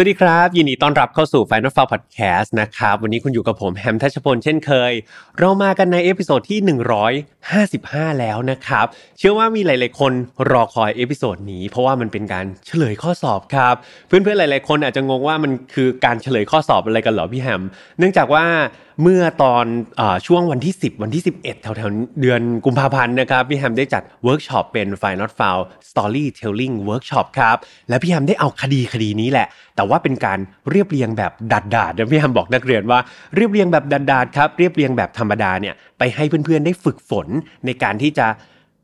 [0.00, 4.92] สวัสดีครับ ยินดีต้อนรับเข้าสู่ Final File Podcast นะครับ วันนี้คุณอยู่กับผมแฮมทัชพลเช่นเคย
[5.38, 6.58] เรามากันใน episode ที่
[7.40, 8.86] 155 แล้วนะครับ
[9.18, 10.12] เชื่อว่ามีหลาย ๆ คน
[10.50, 13.74] รอคอย episode นี้ เพราะว่ามันเป็นการเฉลยข้อสอบครับ
[14.06, 17.62] เพื่อน ๆ หลาย ๆ คนอาจจะงงว่ามันคือการเฉลยข้อสอบอะไรกันเหรอพี่แฮม
[17.98, 18.44] เนื่องจากว่า
[19.02, 19.64] เมื่อตอน
[20.00, 27.56] อช่วงวันที่ 10 วันที่ 11 แถวๆเดือนกุมภาพันธ์นะครับพี่แฮมได้จัดเวิร์กช็อปเป็น Final f i l e Storytelling Workshop ครับ
[27.88, 30.38] และพี่แฮมได้เอาคดีคดีนี้แหละ แต่ว่าเป็นการ
[30.70, 32.98] เรียบเรียงแบบดาดดาดพี่แฮมบอกนักเรียนว่า
[33.36, 37.26] เรียบเรียงแบบดาดดาดครับเรียบเรียงแบบธรรมดาเนี่ยไปให้เพื่อนๆได้ฝึกฝน
[37.66, 38.26] ในการที่จะ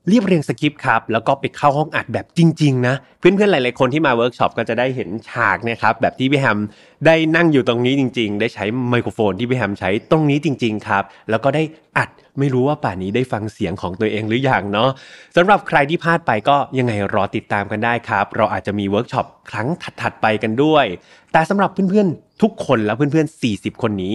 [0.09, 6.59] เรียบเรียงสคริปต์ครับ แล้วก็ไปเข้าห้องอัดแบบจริง ๆ นะ เพื่อนๆ หลาย ๆ คนที่มาเวิร์กช็อปก็จะได้เห็นฉากนะครับ แบบที่พี่แฮม
[7.07, 11.63] ได้นั่งอยู่ตรงนี้จริง ๆ ได้ใช้ไมโครโฟนที่พี่แฮมใช้ตรงนี้จริง ๆ ครับ แล้วก็ได้
[11.99, 14.91] อัดไม่รู้ว่าป่านนี้ได้ฟังเสียงของตัวเองหรืออยังเนาะ
[15.37, 19.69] สำหรับใครที่พลาดไปก็ยังไงรอติดตามกันได้ครับ เราอาจจะมีเวิร์กช็อปครั้ง
[20.01, 20.85] ถัดๆไปกันด้วย
[21.33, 24.15] แต่สำหรับเพื่อนๆ ทุกคนและเพื่อนๆ 40 คนนี้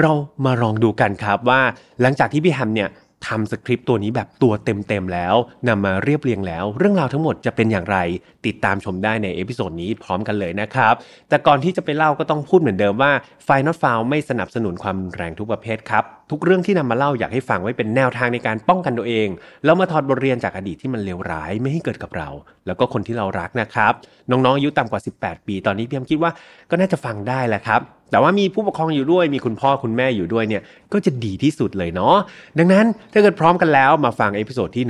[0.00, 0.12] เรา
[0.44, 1.60] มาลองดูกันครับว่า
[2.00, 2.90] หลังจากที่พี่แฮมเนี่ย
[3.26, 5.34] ทำสคริปต์ตัวนี้แบบตัวเต็มๆแล้ว
[5.68, 7.98] นำมาเรียบเรียงแล้ว เรื่องราวทั้งหมดจะเป็นอย่างไร
[8.46, 10.94] ติดตามชมได้ใน episode นี้พร้อมกันเลยนะครับ
[11.28, 13.12] แต่ก่อนที่จะไปเล่าก็ต้องพูดเหมือนเดิมว่า
[13.44, 19.28] File Not Found ไม่สนับสนุนความรุนแรงทุกประเภทครับ ทุกเรื่องที่นำมาเล่าอยากให้ฟังไว้เป็นแนวทางในการป้องกันตัวเอง
[19.64, 22.28] แล้วมาถอดบทเรียนจากอดีตที่มันเลวร้ายไม่ให้เกิดกับเรา
[22.66, 23.92] แล้วก็คนที่เรารักนะครับ
[24.30, 26.30] น้องๆอายุต่ำกว่า 18 ปี ตอนนี้พี่แฮมคิดว่า
[26.70, 27.80] ก็น่าจะฟังได้แหละครับ
[28.12, 30.62] แต่ว่ามีผู้ปกครองอยู่ด้วย มีคุณพ่อคุณแม่อยู่ด้วยเนี่ย
[30.92, 32.16] ก็จะดีที่สุดเลยเนาะ
[32.58, 34.84] ดังนั้นถ้าเกิดพร้อมกันแล้วมาฟัง episode ที่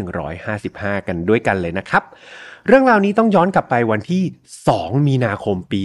[0.50, 2.02] 155 กันด้วยกันเลยนะครับ
[2.66, 4.22] เรื่องราวนี้ต้องย้อนกลับไปวันที่
[4.66, 5.80] 2 มีนาคมปี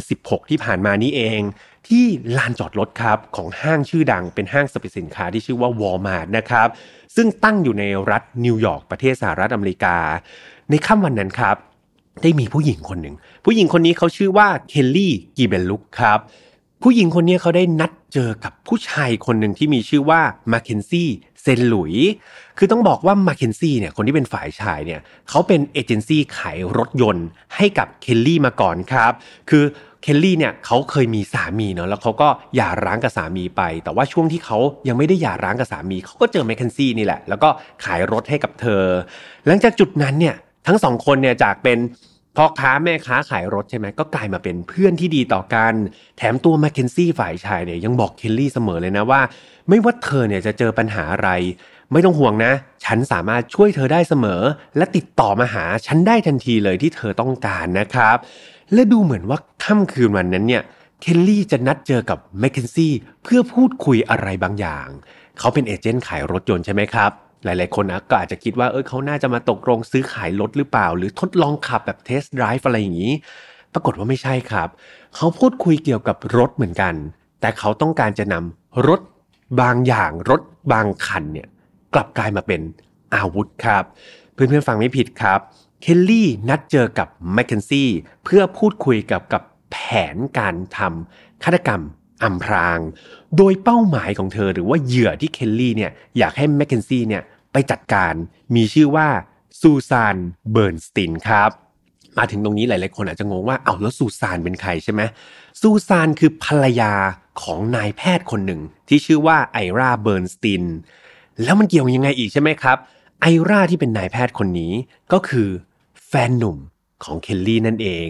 [0.00, 1.40] 2016 ที่ผ่านมานี้เอง
[1.88, 2.04] ที่
[2.36, 6.68] ลานจอดรถครับของห้างชื่อดังเป็นห้างสรรพสินค้าที่ชื่อว่าวอลมาร์ทนะครับ
[7.16, 9.96] ซึ่งตั้งอยู่ในรัฐนิวยอร์กประเทศสหรัฐอเมริกา
[10.70, 11.56] ในค่ำวันนั้นครับ
[12.22, 16.18] ได้มีผู้หญิงคนหนึ่งผู้หญิงคนนี้เขาชื่อว่าเคลลี่กีเบลลุกครับ
[16.82, 20.20] ผู้หญิงคนนี้เขาได้นัดเจอกับผู้ชายคนหนึ่งที่มีชื่อว่า
[20.52, 21.08] มาเคนซี่
[21.42, 21.94] เซนหลุย
[22.58, 27.26] คือต้องบอกว่ามาเคนซี่เนี่ยคนที่เป็นฝ่ายชายเนี่ยเขาเป็นเอเจนซี่ขายรถยนต์
[27.56, 29.12] ให้กับเคลลี่มาก่อนครับ
[29.50, 29.64] คือ
[30.02, 34.58] เคลลี่เนี่ยเขาเคยมีสามีเนาะแล้วเขาก็หย่าร้างกับสามีไป แต่ว่าช่วงที่เขา
[34.88, 37.48] ยังไม่ได้หย่าร้างกับสามีเขาก็เจอแมคเคนซี่นี่แหละ แล้วก็
[37.84, 38.82] ขายรถให้กับเธอ
[39.46, 40.36] หลังจากจุดนั้นเนี่ย
[40.66, 41.78] ทั้งสองคนเนี่ยจากเป็น
[42.36, 45.74] พ่อค้าแม่ค้าขายรถใช่ไหมก็กลายมาเป็นเพื่อนที่ดีต่อกัน
[46.16, 49.20] แถมตัวแมคเคนซี่ฝ่ายชายเนี่ยยังบอกเคลลี่เสมอเลยนะว่า
[49.68, 51.30] ไม่ว่าเธอเนี่ยจะเจอปัญหาอะไร
[51.92, 52.52] ไม่ต้องห่วงนะ
[52.84, 54.42] ฉันสามารถช่วยเธอได้เสมอ
[54.76, 58.16] และติดต่อมาหาฉันได้ทันทีเลยที่เธอต้องการนะครับ
[58.72, 60.62] และดูเหมือนว่าค่ำคืนวันนั้นเนี่ย
[61.00, 62.92] เคลลี่จะนัดเจอกับแมคเคนซี่
[63.22, 64.88] เพื่อพูดคุยอะไรบางอย่าง
[65.38, 67.12] เขาเป็นเอเจนต์ขายรถยนต์ใช่ไหมครับ
[67.44, 73.12] หลายๆ คนนะก็อาจจะคิดว่าเออเขาน่าจะมาตกลงซื้อขายรถหรือเปล่า หรือทดลองขับแบบเทสต์ไดรฟ์อะไรอย่างนี้
[73.72, 74.68] ปรากฏว่าไม่ใช่ครับ
[75.16, 76.94] เขาพูดคุยเกี่ยวกับรถเหมือนกัน
[77.40, 79.00] แต่เขาต้องการจะนำรถ
[79.60, 80.40] บางอย่างรถ
[80.72, 81.48] บางคันเนี่ย
[81.94, 82.60] กลับกลายมาเป็น
[83.14, 83.84] อาวุธครับ
[84.32, 85.40] เพื่อนๆฟังไม่ผิดครับ
[85.82, 87.90] เคลลี่นัดเจอกับแมคเคนซี่
[88.24, 89.76] เพื่อพูดคุยกับกับแผ
[90.14, 91.82] นการทำฆาตกรรม
[92.22, 92.78] อำพราง
[93.36, 98.14] โดยเป้าหมายของเธอหรือว่าเหยื่อที่เคลลี่เนี่ยอยากให้แมคเคนซี่เนี่ยไปจัดการ
[98.54, 99.08] มีชื่อว่า
[99.60, 100.16] ซูซาน
[100.52, 101.50] เบิร์นสตินครับ
[102.18, 105.02] มาถึงตรงนี้หลายๆคนอาจจะงงว่าเอาแล้วซูซานเป็นใครใช่ไหม
[105.60, 106.92] ซูซานคือภรรยา
[107.42, 110.64] ของนายแพทย์คนหนึ่ง ที่ชื่อว่าไอราเบิร์นสติน
[111.42, 112.76] แล้วมันเกี่ยวยังไงอีกใช่ไหมครับ
[113.20, 114.72] ไอราที่เป็นนายแพทย์คนนี้
[115.12, 115.48] ก็คือ
[116.08, 116.56] แฟนหนุ่ม
[117.04, 118.08] ของเคลลี่นั่นเอง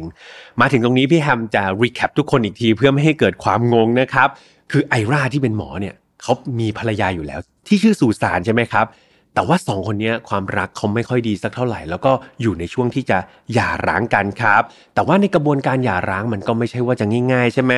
[0.60, 4.28] มาถึงตรงนี้พี่แฮมจะ recap ทุกคนอีกทีเพื่อไม่ให้เกิดความงงนะครับ
[4.70, 8.86] คือไอราที่เป็นหมอเนี่ยเขามีภรรยาอยู่แล้ว ที่ชื่อซูซานใช่ไหมครับ
[9.34, 12.12] แต่ว่าสองคนนี้ความรักเขาไม่ค่อยดีสักเท่าไหร่ แล้วก็
[12.42, 13.18] อยู่ในช่วงที่จะ
[13.54, 14.62] หย่าร้างกันครับ
[14.94, 17.72] แต่ว่าในกระบวนการหย่าร้างมันก็ไม่ใช่ว่าจะง่ายๆ ใช่ไหม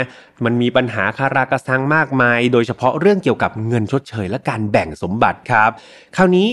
[0.44, 5.70] มันมีปัญหาคารากระซังมากมาย โดยเฉพาะเรื่องเกี่ยวกับเงินชดเชยและการแบ่งสมบัติครับ
[6.16, 6.48] คราวนี้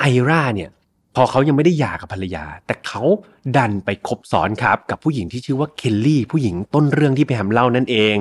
[0.00, 0.70] ไอราเนี่ย
[1.18, 3.02] พอเขายังไม่ได้หย่ากับภรรยา แต่เขา
[3.56, 8.16] ดันไปคบซ้อนครับ กับผู้หญิงที่ชื่อว่าเคลลี่ ผู้หญิงต้นเรื่องที่ไปแฮมเล่านั่นเอง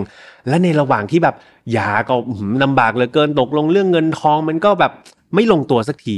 [0.47, 1.35] และในระหว่างที่แบบ
[1.71, 2.15] หย่าก็
[2.63, 4.91] ลำบากเหลือเกินตกลงเรื่องเงินทองมันก็แบบ
[5.35, 6.17] ไม่ลงตัวสักที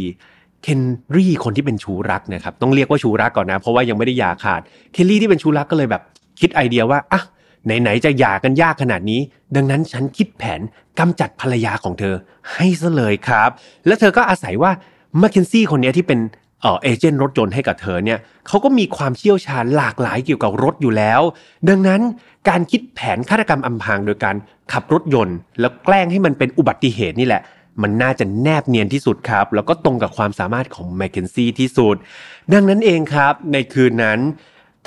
[0.64, 0.82] เคน
[1.16, 4.62] รี่คนที่เป็นชูรักนะครับต้องเรียกว่าชูรักก่อนนะ เพราะว่ายังไม่ได้หย่าขาด
[4.94, 6.02] เคลลี่ที่เป็นชูรักก็เลยแบบ
[6.40, 7.22] คิดไอเดียว่าอะ
[7.66, 9.20] ไหนๆจะหย่ากันยากขนาดนี้
[9.56, 10.62] ดังนั้นฉันคิดแผน
[11.00, 12.16] กำจัดภรรยาของเธอ
[12.54, 13.50] ให้ซะเลยครับ
[13.86, 14.72] และเธอก็อาศัยว่า
[15.22, 16.20] มาเคนซี่คนนี้ที่เป็น
[16.62, 21.22] เอเจนต์รถยนต์ให้กับเธอเนี่ยเขาก็มีความเชี่ยวชาญหลากหลายเกี่ยวกับรถอยู่แล้ว
[21.70, 22.02] ดังนั้น
[22.50, 24.36] การคิดแผนฆาตกรรมอำพรางโดยการ
[24.74, 27.42] ขับรถยนต์ แล้วแกล้งให้มันเป็นอุบัติเหตุนี่แหละ
[27.82, 31.96] มันน่าจะแนบเนียนที่สุดครับ แล้วก็ตรงกับความสามารถของแมคเคนซี่ที่สุด
[32.54, 34.20] ดังนั้นเองครับ ในคืนนั้น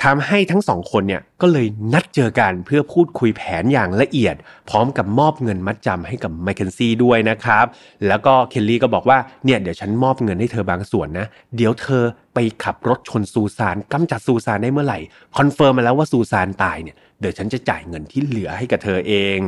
[0.03, 4.35] ทำให้ทั้งสองคนเนี่ยก็เลยนัดเจอกันเพื่อพูดคุยแผนอย่างละเอียด
[4.69, 7.65] พร้อมกับมอบเงินมัดจำให้กับแมคเคนซี่ด้วยนะครับ
[8.07, 12.03] แล้วก็เคลลี่ก็บอกว่าเนี่ยเดี๋ยวฉันมอบเงินให้เธอบางส่วนนะ เดี๋ยวเธอ
[12.33, 14.99] ไปขับรถชนซูซานกำจัดซูซานได้เมื่อไหร่
[15.37, 19.39] confirm มาแล้วว่าซูซานตายเนี่ยเดี๋ยวฉันจะจ่ายเงินที่เหลือให้กับเธอเอง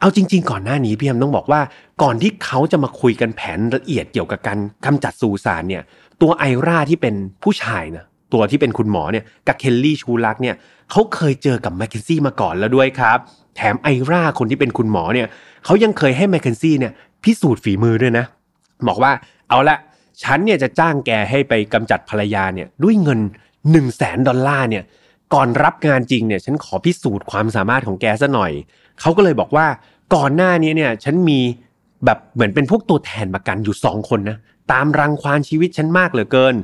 [0.00, 1.60] เอาจริง ๆ ก่อนหน้านี้พี่แฮมต้องบอกว่า
[2.02, 5.82] ก่อนที่เขาจะมาคุยกันแผนละเอียดเกี่ยวกับการกำจัดซูซานเนี่ย
[6.20, 10.56] ตัวไอราที่เป็นผู้ชายนะ ตัวที่เป็นคุณหมอเนี่ยกับเคลลี่ชู้รักเนี่ย
[10.90, 13.18] เขาเคยเจอกับแมคเคนซี่มาก่อนแล้วด้วยครับ
[13.56, 15.26] แถมไอราคนที่เป็นคุณหมอเนี่ย
[15.64, 16.92] เขายังเคยให้แมคเคนซี่เนี่ย
[17.24, 18.24] พิสูจน์ฝีมือด้วยนะ
[18.88, 19.12] บอกว่า
[19.48, 19.76] เอาละ
[20.22, 24.84] ฉันเนี่ยจะจ้างแกให้ไปกำจัดภรรยาเนี่ยด้วยเงินหนึ่งแสนดอลลาร์เนี่ย
[25.34, 28.52] ก่อนรับงานจริงเนี่ยฉันขอพิสูจน์ความสามารถของแกซะหน่อย
[29.00, 29.66] เขาก็เลยบอกว่า
[30.14, 31.40] ก่อนหน้านี้เนี่ยฉันมี
[32.04, 34.36] แบบเหมือนเป็นพวกตัวแทนประกันอยู่สองคนนะ
[34.72, 36.54] ตามรังควานชีวิตฉันมากเหลือเกิน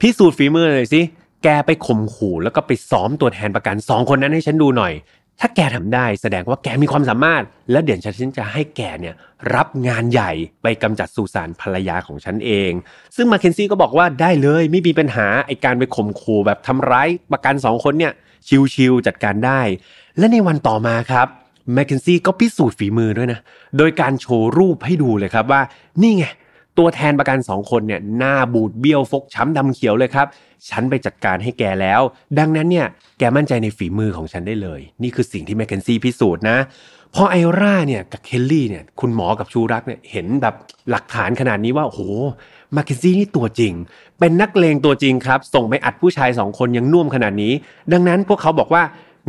[0.00, 1.00] พิสูจน์ฝีมือเลยสิ
[1.42, 4.92] แกไปข่มขู่แล้วก็ไปซ้อมตัวแทนประกันสองคนนั้นให้ฉันดูหน่อย
[5.40, 9.14] ถ้าแกทำได้แสดงว่าแกมีความสามารถ และเดี๋ยวฉันจะให้แกเนี่ย
[9.54, 10.32] รับงานใหญ่
[10.62, 12.70] ไปกำจัดสุสานภรรยาของฉันเอง
[13.16, 18.12] ซึ่งมาเคนซี่ก็บอกว่าได้เลยไม่มีปัญหาไอการไปข่มขู่แบบทำร้ายประกันสองคนเนี่ย
[18.74, 19.60] ชิวๆจัดการได้
[20.18, 21.28] และในวันต่อมาครับ
[21.74, 23.40] แมคเคนซี่ก็พิสูจน์ฝีมือด้วยนะ
[23.78, 25.60] โดยการโชว์รูปให้ดูเลยครับว่า
[26.02, 26.24] นี่ไง
[26.78, 30.26] ตัวแทนประกันสองคนเนี่ยหน้าบูดเบี้ยวฟกช้ำดำเขียวเลยครับ
[30.70, 32.00] ฉันไปจัดการให้แกแล้ว
[32.38, 32.86] ดังนั้นเนี่ย
[33.18, 36.58] แกมั่นใจในฝีมือของฉันได้เลย นี่คือสิ่งที่แมคเคนซี่พิสูจน์นะ
[37.14, 40.54] พอไอร่าเนี่ยกับเคลลี่เนี่ยคุณหมอกับชูรักเนี่ยเห็นแบบ
[40.90, 42.00] หลักฐานขนาดนี้ว่าโอ้โห
[42.76, 43.72] มาเคนซี่นี่ตัวจริง
[44.18, 47.52] เป็นนักเลงตัวจริงครับ ส่งไปอัดผู้ชายสองคนยังน่วมขนาดนี้
[47.92, 48.82] ดังนั้นพวกเขาบอกว่า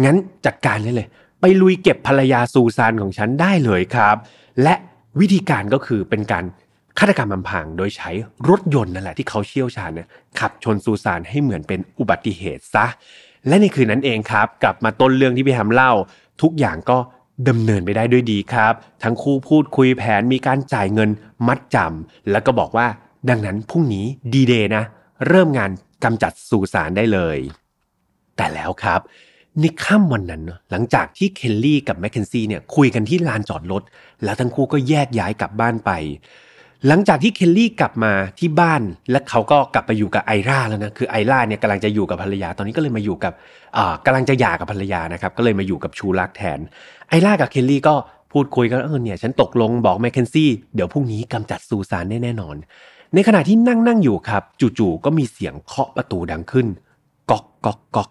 [0.03, 0.15] งั้น
[0.45, 1.07] จัดการเลยเลย
[1.41, 4.15] ไปลุยเก็บภรรยาซูซานของฉันได้เลยครับ
[4.63, 4.75] และ
[5.19, 6.43] วิธีการก็คือเป็นการ
[6.99, 8.09] ฆาตกรรมอำพรางโดยใช้
[8.49, 10.07] รถยนต์นั่นแหละที่เขาเชี่ยวชาญเนี่ย
[10.39, 12.85] ขับชนซูซานให้เหมือนเป็นอุบัติเหตุซะ
[13.47, 15.91] และในคืนนั้นเองครับ กลับมาต้นเรื่องที่พี่แฮมเล่า
[16.41, 16.97] ทุกอย่างก็
[17.49, 21.09] ดำเนินไปได้ด้วยดีครับ ทั้งคู่พูดคุยแผนมีการจ่ายเงิน
[21.47, 22.87] มัดจำแล้วก็บอกว่า
[23.29, 24.83] ดังนั้นพรุ่งนี้ดีเดย์นะ
[25.27, 25.71] เริ่มงาน
[26.03, 27.37] กำจัดซูซานได้เลย
[28.37, 28.99] แต่แล้วครับ
[29.59, 33.83] ในค่ำวันนั้น หลังจากที่เคลลี่กับแมคเคนซี่เนี่ยคุยกันที่ลานจอดรถ
[34.23, 35.91] แล้วทั้งคู่ก็แยกย้ายกลับบ้านไป
[36.87, 43.33] หลังจากที่เคลลี่กลับมาที่บ้าน และเขาก็กลับไปอยู่กับไอราแล้วนะคือไอราเนี่ยกำลังจะอยู่กับภรรยา ตอนนี้ก็เลยมาอยู่กับ
[43.77, 46.59] อ่ากำลังจะหย่ากับภรรยานะครับก็เลยมาอยู่กับชูรักแทน
[47.09, 47.95] ไอรากับเคลลี่ก็
[48.31, 52.55] พูดคุยกันเออเนี่ยฉันตกลงบอกแมคเคนซี่เดี๋ยวพรุ่งนี้กำจัดซูซานแน่นอน
[53.13, 54.43] ในขณะที่นั่งนั่งอยู่ครับ
[54.79, 56.67] จู่ๆก็มีเสียงเคาะประตูดังขึ้น
[57.31, 58.09] ก๊อกก๊อกก๊อก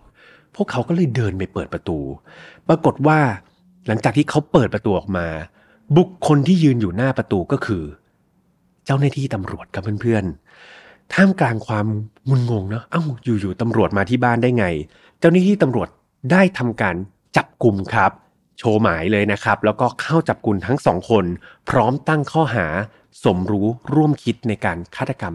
[0.54, 1.98] พวกเขาก็เลยเดินไปเปิดประตู
[2.68, 3.18] ปรากฏว่า
[3.86, 5.26] หลังจากที่เขาเปิดประตูออกมา
[5.96, 7.84] บุคคลที่ยืนอยู่หน้าประตูก็คือ
[8.84, 11.86] เจ้าหน้าที่ตำรวจกับเพื่อนๆ ท่ามกลางความ
[12.28, 14.66] งุนงงเนาะเอ้าอยู่ๆตำรวจมาที่บ้านได้ไง
[15.18, 15.88] เจ้าหน้าที่ตำรวจ
[16.32, 16.96] ได้ทำการ
[17.36, 18.12] จับกลุ่มครับ
[18.58, 21.24] โชว์หมายเลยนะครับ แล้วก็เข้าจับกลุ่มทั้งสองคน
[21.68, 22.66] พร้อมตั้งข้อหา
[23.24, 25.34] สมรู้ร่วมคิดในการฆาตกรรม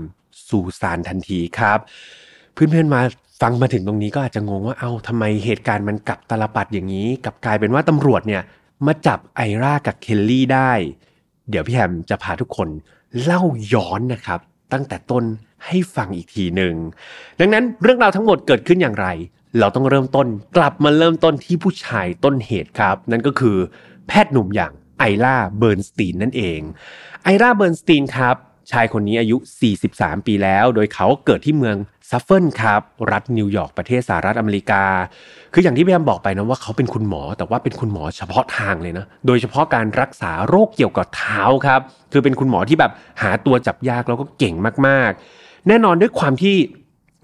[0.49, 1.79] สู่สารทันทีครับ
[2.53, 3.01] เพื่อนๆมา
[3.41, 8.41] ฟังมาถึงตรงนี้ก็อาจจะงงว่าเอ้าทำไมเหตุการณ์มันกลับตลปัดอย่างนี้กับกลายเป็นว่าตำรวจเนี่ย
[8.85, 10.71] มาจับไอรากับเคลลี่ได้
[11.49, 12.69] เดี๋ยวพี่แฮมจะพาทุกคน
[13.23, 13.41] เล่า
[13.73, 14.39] ย้อนนะครับ
[14.73, 15.23] ตั้งแต่ต้น
[15.65, 16.75] ให้ฟังอีกทีหนึ่ง
[17.39, 19.07] ดังนั้นเรื่องราวทั้งหมดเกิดขึ้นอย่างไร
[19.59, 23.57] เราต้องเริ่มต้นกลับมาเริ่มต้นที่ผู้ชายต้นเหตุครับ นั่นก็คือ
[24.07, 26.59] แพทย์หนุ่มอย่างไอล่าเบิร์นสตีนนั่นเอง
[27.23, 28.35] ไอล่าเบิร์นสตีนครับ
[28.71, 29.37] ชายคนนี้อายุ
[29.81, 31.77] 43 ปีแล้ว โดยเขาเกิดที่เมือง
[32.09, 34.83] ซัฟเฟิร์นครับ รัฐนิวยอร์กประเทศสหรัฐอเมริกา
[35.53, 44.55] คืออย่างที่พี่แฮมบอกไปนะว่าเขาเป็นคุณหมอ แต่ว่าเป็นคุณหมอเฉพาะทางเลยนะ โดยเฉพาะการรักษาโรคเกี่ยวกับเท้าครับ คือเป็นคุณหมอที่แบบหาตัวจับยากแล้วก็เก่ง
[44.87, 46.55] มากๆ แน่นอนด้วยความที่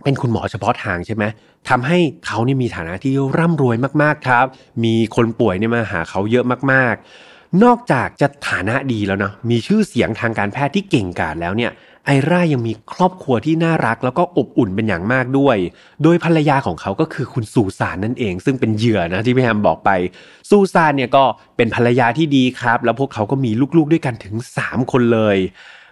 [0.03, 1.23] เป็นคุณหมอเฉพาะทางใช่ไหม
[1.69, 4.45] ทำให้เขานี่มีฐานะที่ร่ำรวยมากๆครับ
[4.83, 11.71] มีคนป่วยเนี่ยมาหาเขาเยอะมากๆ นอกจากจะฐานะดีแล้วเนาะมีชื่อเสียงทางการแพทย์ที่เก่งกาจแล้วเนี่ย
[12.05, 15.57] ไอร่ายังมีครอบครัวที่น่ารักแล้วก็อบอุ่นเป็นอย่างมากด้วย
[16.03, 19.89] โดยภรรยาของเขาก็คือคุณสูซานนั่นเอง ซึ่งเป็นเหยื่อนะที่พี่แฮมบอกไป
[20.50, 21.24] สูซานเนี่ยก็
[21.57, 25.38] เป็นภรรยาที่ดีครับ แล้วพวกเขาก็มีลูกๆด้วยกันถึง 3 คนเลย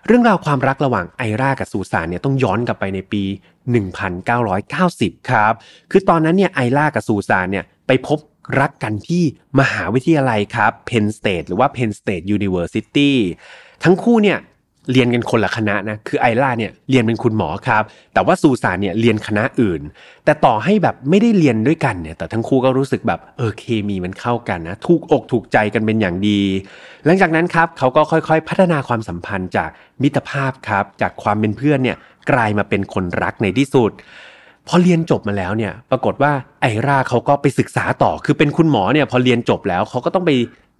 [0.07, 3.23] เรื่องราวความรักระหว่างไอร่ากับสูซานเนี่ยต้องย้อนกลับไปในปี
[4.05, 5.53] 1990 ครับ
[5.91, 8.19] คือตอนนั้นเนี่ยไอร่ากับสูซานเนี่ยไปพบ
[8.59, 9.23] รักกันที่
[9.59, 13.11] มหาวิทยาลัยครับ Penn State หรือว่า Penn State University
[13.83, 14.39] ทั้งคู่เนี่ย
[14.91, 17.83] เรียนกันคนละคณะนะ คือไอล่าเนี่ยเรียนเป็นคุณหมอครับ
[18.13, 19.81] แต่ว่าซูซานเนี่ยเรียนคณะอื่น
[20.25, 26.41] แต่ต่อให้แบบไม่ได้เรียนด้วยกันเนี่ย แต่ทั้งคู่ก็รู้สึกแบบเออเคมีมันเข้ากันนะ ถูกอกถูกใจกันเป็นอย่างดี
[27.05, 29.69] หลังจากนั้นครับเขาก็ค่อยๆ พัฒนาความสัมพันธ์จาก
[30.01, 31.97] มิตรภาพครับ จากความเป็นเพื่อนเนี่ย
[32.31, 33.91] กลายมาเป็นคนรักในที่สุด
[34.67, 40.31] พอเรียนจบมาแล้วเนี่ยปรากฏว่าไอราเขาก็ไปศึกษาต่อ คือเป็นคุณหมอเนี่ยพอเรียนจบแล้วเขาก็ต้องไป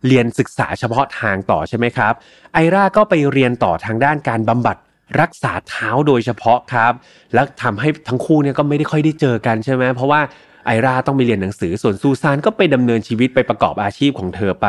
[0.07, 2.13] เรียนศึกษาเฉพาะทางต่อใช่ไหมครับ
[2.53, 4.77] ไอราก็ไปเรียนต่อทางด้านการบำบัด
[5.21, 6.93] รักษาเท้าโดยเฉพาะครับ
[7.33, 10.21] แล้วทำให้ทั้งคู่เนี่ยก็ไม่ได้ค่อยได้เจอกันใช่ไหมเพราะว่า
[10.65, 14.67] ไอราต้องไปเรียนหนังสือส่วนซูซานก็ไปดำเนินชีวิตไปประกอบอาชีพของเธอไป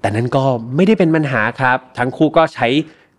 [0.00, 0.44] แต่นั้นก็
[0.76, 2.68] ไม่ได้เป็นปัญหาครับ ทั้งคู่ก็ใช้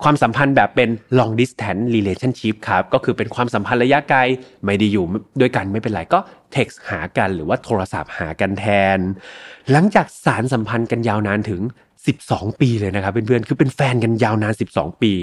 [0.04, 0.90] ความสัมพันธ์แบบเป็น
[1.20, 4.20] long distance relationship ครับ ก็คือเป็นความสัมพันธ์ระยะไกล
[4.66, 5.06] ไม่ได้อยู่
[5.42, 6.20] ด้วยกันไม่เป็นไร ก็
[6.56, 8.66] text หากันหรือว่าโทรศัพท์หากันแท
[8.98, 9.00] น
[9.72, 11.62] หลังจากสารสัมพันธ์กันยาวนานถึง
[12.12, 15.14] 12 ปีเลยนะครับเพื่อนๆ คือเป็นแฟนกันยาวนาน 12 ปี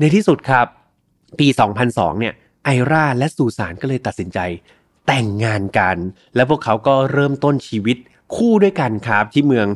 [0.00, 0.66] ในที่สุดครับ
[1.38, 1.46] ปี
[1.84, 4.38] 2002 เนี่ย ไอราและซูซานก็เลยตัดสินใจ
[5.06, 5.96] แต่งงานกัน
[6.34, 7.96] และพวกเขาก็เริ่มต้นชีวิต
[8.36, 9.66] คู่ด้วยกันครับที่เมือง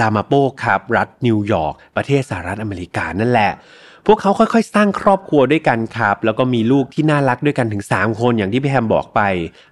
[0.00, 0.32] ลามาโป
[0.64, 3.52] ครับรัฐนิวยอร์กประเทศสหรัฐอเมริกานั่นแหละ
[4.06, 9.20] พวกเขาค่อยๆ สร้างครอบครัวด้วยกันครับ แล้วก็มีลูกที่น่ารักด้วยกันถึง 3 คนอย่างที่พี่แฮมบอกไป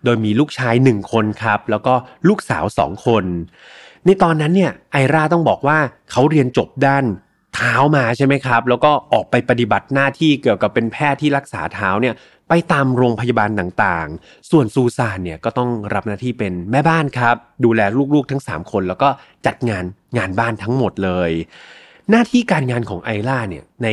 [0.04, 1.94] โดยมีลูกชาย 1 คนครับ แล้วก็
[2.28, 3.24] ลูกสาว 2 คน
[4.04, 5.78] ในตอนนั้นเนี่ยไอราต้องบอกว่า
[6.10, 7.04] เขาเรียนจบด้าน
[7.54, 12.14] เท้ามาใช่ไหมครับ แล้วก็ออกไปปฏิบัติหน้าที่เกี่ยวกับเป็นแพทย์ที่รักษาเท้าเนี่ย
[12.48, 17.80] ไปตามโรงพยาบาลต่างๆ ส่วนซูซานเนี่ยก็ต้องรับหน้าที่เป็นแม่บ้านครับ ดูแล
[18.14, 19.08] ลูกๆทั้ง 3 คน แล้วก็
[19.46, 19.84] จัดงาน
[20.18, 21.30] งานบ้านทั้งหมดเลย
[22.12, 23.88] หน้าที่การงานของไอล่าเนี่ยใน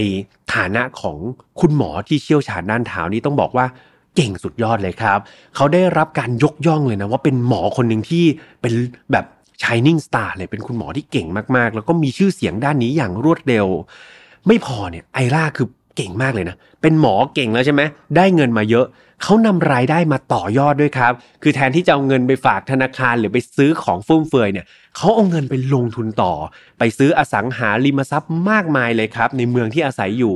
[0.53, 1.17] ฐานะของ
[1.59, 3.65] คุณหมอที่เชี่ยวชาญด้านเท้านี่ต้องบอกว่า
[4.15, 5.19] เก่งสุดยอดเลยครับ
[5.55, 8.23] เขาได้รับการยกย่องเลยนะว่าเป็นหมอคนหนึ่งที่
[8.61, 8.73] เป็น
[9.11, 9.25] แบบ
[9.61, 13.67] Shining Star เลยเป็นคุณหมอที่เก่งมากๆ แล้วก็มีชื่อเสียงด้านนี้อย่างรวดเร็ว
[14.47, 17.81] ไม่พอเนี่ยไอล่าคือเก่งมากเลยนะ เป็นหมอเก่งแล้วใช่ไหม
[18.15, 18.85] ได้เงินมาเยอะ
[19.23, 26.33] เขานำรายได้มาต่อยอดด้วยครับ คือแทนที่จะเอาเงินไปฝากธนาคารหรือไปซื้อของฟุ่มเฟือยเนี่ยเขาเอาเงินไปลงทุนต่อ
[26.79, 30.35] ไปซื้ออสังหาริมทรัพย์มากมายเลยครับ ในเมืองที่อาศัยอยู่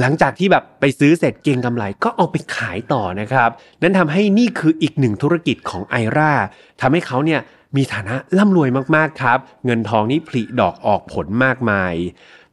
[0.00, 3.50] หลังจากที่แบบไปซื้อเสร็จเก่งกำไรก็เอาไปขายต่อนะครับ
[3.82, 6.32] นั่นทำให้นี่คืออีกหนึ่งธุรกิจของไอรา
[6.80, 7.40] ทำให้เขาเนี่ย
[7.76, 11.94] มีฐานะร่ำรวยมากๆครับ เงินทองนี่ผลิดอกออกผลมากมาย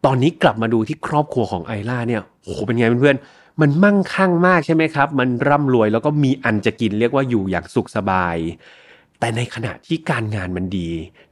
[0.06, 3.26] ตอนนี้กลับมาดูที่ครอบครัวของไอราเนี่ยโอ้โหเป็นไงเพื่อนๆ
[3.62, 8.38] มันมั่งคั่งมากใช่ไหมครับ มันร่ำรวยแล้วก็มีอันจะกินเรียกว่าอยู่อย่างสุขสบาย
[9.20, 10.90] แต่ในขณะที่การงานมันดี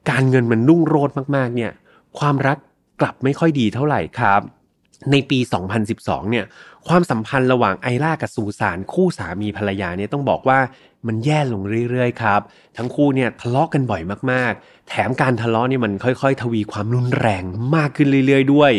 [0.10, 1.72] การเงินมันรุ่งโรจน์มากๆ เนี่ย
[2.20, 2.58] ความรัก
[3.02, 4.42] กลับไม่ค่อยดีเท่าไหร่ครับ
[5.12, 5.40] ในปี
[5.86, 6.46] 2012 เนี่ย
[6.88, 10.60] ความสัมพันธ์ระหว่างไอร่ากับซูซานคู่สามีภรรยาเนี่ยต้องบอกว่า
[11.08, 12.42] มันแย่ลงเรื่อยๆ ครับ
[12.78, 17.44] ทั้งคู่เนี่ยทะเลาะกกันบ่อยมากๆ แถมการทะเลาะนี่มันค่อยๆ ทวีความรุนแรง
[17.76, 18.74] มากขึ้นเรื่อยๆ ด้วย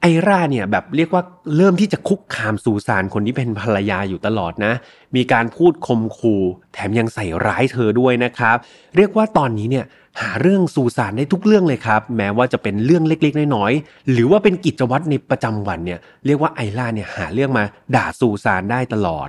[0.00, 1.22] ไอร่าเนี่ยแบบเรียกว่า
[1.56, 4.72] เริ่มที่จะคุกคามซูซานคนที่เป็นภรรยาอยู่ตลอดนะ
[5.16, 6.42] มีการพูดคมขู่
[6.72, 8.56] แถมยังใส่ร้ายเธอด้วยนะครับ
[8.96, 9.84] เรียกว่าตอนนี้เนี่ย
[10.20, 17.64] หาเรื่องซูซานได้ทุกเรื่องเลยครับ แม้ว่าจะเป็นเรื่องเล็กๆน้อยๆหรือว่าเป็นกิจวัตรในประจำวันเนี่ยเรียกว่าไอร่าเนี่ยหาเรื่องมา
[17.94, 19.28] ด่าซูซานได้ตลอด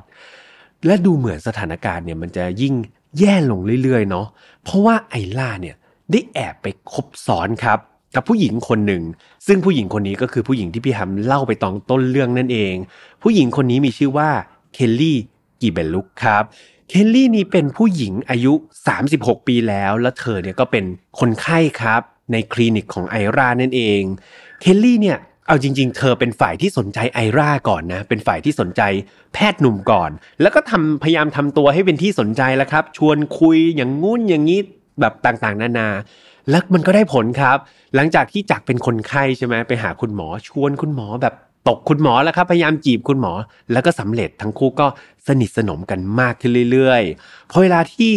[0.86, 2.74] และดูเหมือนสถานการณ์เนี่ยมันจะยิ่ง
[3.20, 4.28] แย่ลงเรื่อยๆเนาะ
[4.64, 5.76] เพราะว่าไอล่าเนี่ย
[6.12, 7.80] ได้แอบไปคบซ้อนครับ
[8.16, 9.04] กับผู้หญิงคนหนึ่ง
[9.48, 12.74] ซึ่งผู้หญิงคนนี้ก็คือผู้หญิงที่พี่แฮมเล่าไปตอนต้นเรื่องนั่นเอง
[13.24, 14.30] ผู้หญิงคนนี้มีชื่อว่า
[14.74, 15.18] เคลลี่
[15.62, 16.44] กีเบลลุกครับ
[16.90, 18.54] เคลลี่นี่เป็นผู้หญิงอายุ
[19.02, 20.86] 36 ปีแล้ว และเธอเนี่ยก็เป็น
[21.20, 22.02] คนไข้ครับ
[22.32, 24.02] ในคลินิกของไอรานั่นเอง
[24.62, 28.82] เคลลี่เนี่ยเอาจริง ๆ เธอเป็นฝ่ายที่สนใจไอราก่อนนะ เป็นฝ่ายที่สนใจ
[29.34, 34.60] แพทย์หนุ่มก่อน แล้วก็ทำพยายามทำตัวให้เป็นที่สนใจแล้วครับ ชวนคุยอย่างงุ้นอย่างนี้
[35.00, 35.88] แบบต่างๆ นานา
[36.50, 37.58] แล้วมันก็ได้ผลครับ
[37.96, 41.34] หลังจากที่จากเป็นคนไข้ใช่ไหมไปหาคุณหมอชวนคุณหมอแบบ
[41.68, 43.34] ตกคุณหมอแล้วครับพยายามจีบคุณหมอ
[43.72, 44.88] แล้วก็สำเร็จทั้งคู่ก็
[45.28, 48.12] สนิทสนมกันมากขึ้นเรื่อยๆพอเวลาที่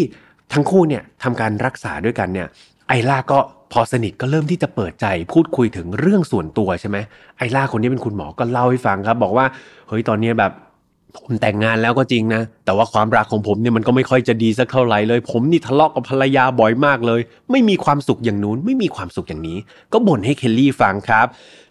[0.53, 2.49] ทั้งคู่เนี่ยทำการรักษาด้วยกันเนี่ย
[2.89, 3.39] ไอล่าก็
[3.73, 6.97] พอสนิทก็เริ่มที่จะเปิดใจพูดคุยถึงเรื่องส่วนตัวใช่ไหม
[7.39, 9.47] ไอล่าคนนี้เป็นคุณหมอก็เล่าให้ฟังครับ บอกว่า
[9.89, 10.53] เฮ้ยตอนนี้แบบ
[11.17, 19.59] ผมแต่งงานแล้วก็จริงนะ แต่ว่าความรักของผมเนี่ยมันก็ไม่ค่อยจะดีสักเท่าไหร่เลย ผมนี่ทะเลาะกับภรรยาบ่อยมากเลย ไม่มีความสุขอย่างนู้น ไม่มีความสุขอย่างนี้
[19.93, 21.27] ก็บ่นให้เคลลี่ฟังครับ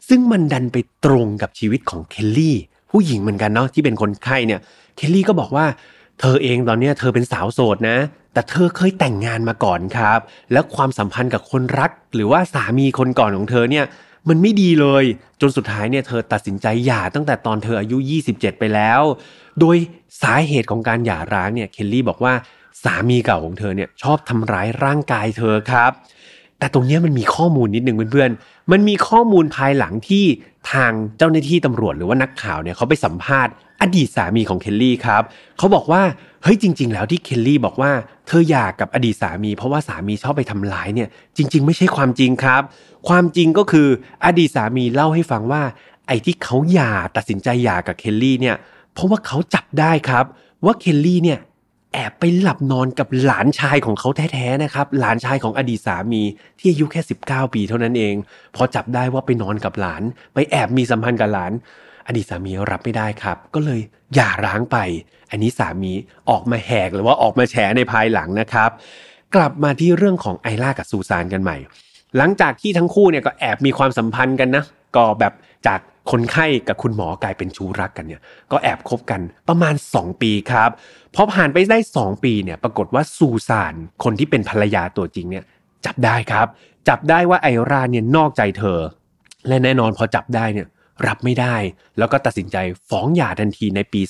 [0.09, 2.55] ซึ่งมันดันไปตรงกับชีวิตของเคลลี่
[2.91, 4.59] ผู้หญิงเหมือนกันเนาะที่เป็นคนไข้เนี่ย
[4.97, 5.65] เคลลี่ก็บอกว่า
[6.19, 7.97] เธอเองตอนนี้เธอเป็นสาวโสดนะ
[8.33, 10.19] แต่เธอเคยแต่งงานมาก่อนครับ
[10.51, 13.85] และความสัมพันธ์กับคนรัก หรือว่าสามีคนก่อนของเธอเนี่ย
[14.29, 15.03] มันไม่ดีเลย
[15.41, 17.97] จนสุดท้ายเนี่ยเธอตัดสินใจหย่าตั้งแต่ตอนเธออายุ
[18.29, 19.01] 27 ไปแล้ว
[19.59, 19.75] โดย
[20.21, 22.33] สาเหตุของการหย่าร้างเนี่ยเคลลี่บอกว่า
[22.83, 25.91] สามีเก่าของเธอเนี่ยชอบทำร้ายร่างกายเธอครับ
[26.59, 30.25] แต่ตรงนี้มันมีข้อมูลนิดนึงเพื่อนๆ มันมีข้อมูลภายหลังที่
[30.71, 33.53] ทางเจ้าหน้าที่ตำรวจหรือว่านักข่าวเนี่ยเขาไปสัมภาษณ์
[33.83, 35.23] อดีตสามีของเคลลี่ครับ
[35.57, 36.01] เขาบอกว่า
[36.43, 37.91] เฮ้ยจริง ๆ แล้วที่เคลลี่บอกว่า
[38.27, 42.61] เธอหย่ากับอดีตสามี เพราะว่าสามีชอบไปทำร้ายเนี่ยจริง ๆ ไม่ใช่ความจริงครับ
[43.07, 43.87] ความจริงก็คือ
[44.25, 45.61] อดีตสามีเล่าให้ฟังว่า
[46.07, 48.55] ไอ้ที่เขาหย่าตัดสินใจหย่ากับเคลลี่เนี่ย
[48.93, 50.25] เพราะว่าเขาจับได้ครับ
[50.65, 51.39] ว่าเคลลี่เนี่ย
[51.93, 56.21] แอบไปหลับนอนกับหลานชายของเขาแท้ๆนะครับ หลานชายของอดีตสามี
[56.59, 58.15] ที่อายุแค่ 19 ปีเท่านั้นเอง
[58.55, 61.51] พอจับได้ว่าไปนอนกับหลาน ไปแอบมีสัมพันธ์กับหลาน
[62.07, 63.79] อดีตสามีรับไม่ได้ครับ ก็เลย
[64.15, 64.77] หย่าร้างไป
[65.31, 65.91] อันนี้สามี
[66.29, 68.69] ออกมาแหกหรือว่าออกมาแฉในภายหลังนะครับ
[69.35, 71.57] กลับมาที่เรื่องของไอล่ากับซูซานกันใหม่
[72.17, 74.63] หลังจากที่ทั้งคู่เนี่ยก็แอบมีความสัมพันธ์กันนะ
[74.95, 75.33] ก็แบบ
[75.67, 75.79] จาก
[76.11, 80.69] คนไข้กับคุณหมอกลายเป็นชู้รักกันเนี่ยก็แอบคบกันประมาณ 2 ปีครับ
[81.15, 85.43] พอผ่านไปได้ 2 ปีเนี่ยปรากฏว่าซูซานคนที่เป็นภรรยาตัวจริงเนี่ย
[85.85, 86.47] จับได้ครับ
[86.89, 88.79] จับได้ว่าไอราเนี่ยนอกใจเธอ
[89.47, 90.67] และแน่นอนพอจับได้เนี่ย
[91.07, 91.55] รับไม่ได้
[91.97, 92.57] แล้วก็ตัดสินใจ
[92.89, 94.01] ฟ้องหย่าทันทีในปี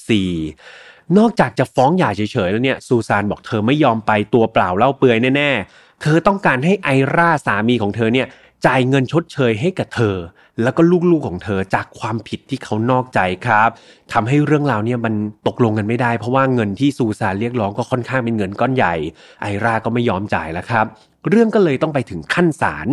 [0.00, 8.26] 2014 นอกจากจะฟ้องหย่าเฉยๆแล้วเนี่ยซูซานบอกเธอไม่ยอมไปตัวเปล่าเล่าเปลือยแน่ๆ เธอต้องการให้ไอราสามีของเธอเนี่ย
[8.66, 10.16] จ่ายเงินชดเชยให้กับเธอ
[10.62, 13.70] แล้วก็ลูกๆของเธอจากความผิดที่เขานอกใจครับ
[14.12, 15.14] ทำให้เรื่องราวเนี่ยมัน
[15.46, 18.94] ตกลงกันไม่ได้ เพราะว่าเงินที่ซูซานเรียกร้องก็ค่อนข้างเป็นเงินก้อนใหญ่
[19.42, 20.86] ไอราก็ไม่ยอมจ่ายแล้วครับ
[21.30, 22.86] เรื่องก็เลยต้องไปถึงขั้นศาล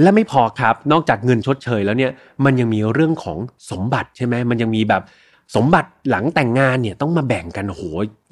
[0.00, 2.12] และไม่พอครับนอกจากเงินชดเชยแล้วเนี่ย
[2.44, 3.38] มันยังมีเรื่องของ
[3.70, 5.02] สมบัติใช่ไหมมันยังมีแบบ
[5.56, 7.82] สมบัติหลังแต่งงานเนี่ยต้องมาแบ่งกันโห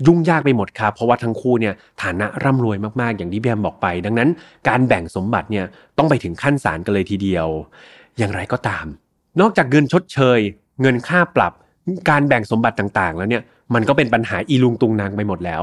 [0.06, 4.28] ยุ่งยากไปหมดครับ เพราะว่าทั้งคู่เนี่ยฐานะร่ำรวยมากๆ อย่างที่พี่แอมบอกไป ดังนั้น
[4.68, 5.64] การแบ่งสมบัติเนี่ย
[5.98, 7.46] ต้องไปถึงขั้นศาลกันเลยทีเดียว
[8.18, 8.86] อย่างไรก็ตาม
[9.40, 10.40] นอกจากเงินชดเชย
[10.82, 11.52] เงินค่าปรับ
[12.10, 13.42] การแบ่งสมบัติต่างๆ แล้วเนี่ย
[13.74, 15.62] มันก็เป็นปัญหาอีลุงตุงนางไปหมดแล้ว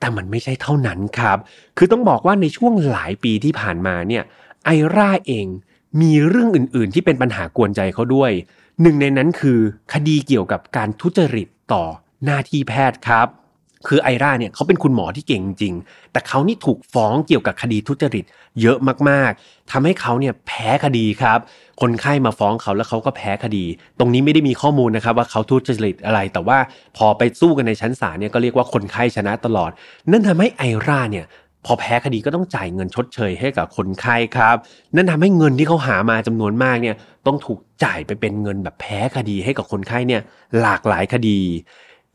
[0.00, 1.38] แต่มันไม่ใช่เท่านั้นครับ
[1.78, 4.22] คือต้องบอกว่าในช่วงหลายปีที่ผ่านมาเนี่ย
[4.64, 5.46] ไอร่าเอง
[6.00, 8.32] มีเรื่องอื่น ๆ ที่เป็นปัญหากวนใจเขาด้วย
[8.82, 9.58] หนึ่งในนั้นคือ
[9.92, 11.84] คดีเกี่ยวกับการทุจริตต่อ
[12.24, 13.28] หน้าที่แพทย์ครับ
[13.88, 15.74] คือไอร่าเนี่ยเขาเป็นคุณหมอที่เก่งจริง
[16.12, 18.24] แต่เขานี่ถูกฟ้องเกี่ยวกับคดีทุจริต
[18.60, 21.38] เยอะมาก ๆทำให้เขาเนี่ยแพ้คดีครับ
[21.80, 23.64] คนไข้มาฟ้องเขาแล้วเขาก็แพ้คดี
[23.98, 26.58] ตรงนี้ไม่ได้มีข้อมูลนะครับว่าเขาทุจริตอะไร แต่ว่า
[26.96, 29.70] พอไปสู้กันในชั้นศาลเนี่ยก็เรียกว่าคนไข้ชนะตลอด
[30.10, 31.26] นั่นทำให้ไอร่าเนี่ย
[31.64, 34.56] พอแพ้คดีก็ต้องจ่ายเงินชดเชยให้กับคนไข้ครับ
[34.96, 36.96] นั่นทำให้เงินที่เขาหามาจำนวนมากเนี่ย
[37.26, 40.22] ต้องถูกจ่ายไปเป็นเงินแบบแพ้คดีให้กับคนไข้เนี่ย
[40.60, 41.38] หลากหลายคดี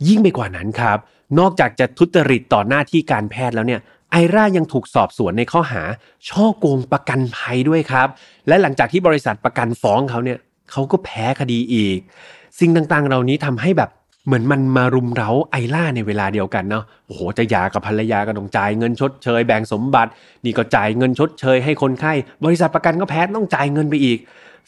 [0.08, 0.98] ยิ่งไปกว่านั้นครับ
[1.40, 3.82] นอกจากจะทุจริตต่อหน้าที่การแพทย์แล้วเนี่ย
[4.12, 5.84] ไอร่ายังถูกสอบสวนในข้อหา
[6.30, 8.08] ช่อโกงประกันภัยด้วยครับ
[8.48, 10.38] และหลังจากที่บริษัทประกันฟ้องเขาเนี่ย
[10.72, 12.00] เขาก็แพ้คดีอีก
[12.60, 13.90] สิ่งต่างๆ เหล่านี้ทำให้แบบ
[14.26, 20.12] เหมือนมันมารุมเร้าไอล่าในเวลาเดียวกันเนาะโอ้โหจะหย่ากับภรรยาก็ต้องจ่ายเงินชดเชยแบ่งสมบัติ
[20.46, 24.18] นี่ก็จ่ายเงินชดเชยให้คนไข้ บริษัทประกันก็แพ้ต้องจ่ายเงินไปอีก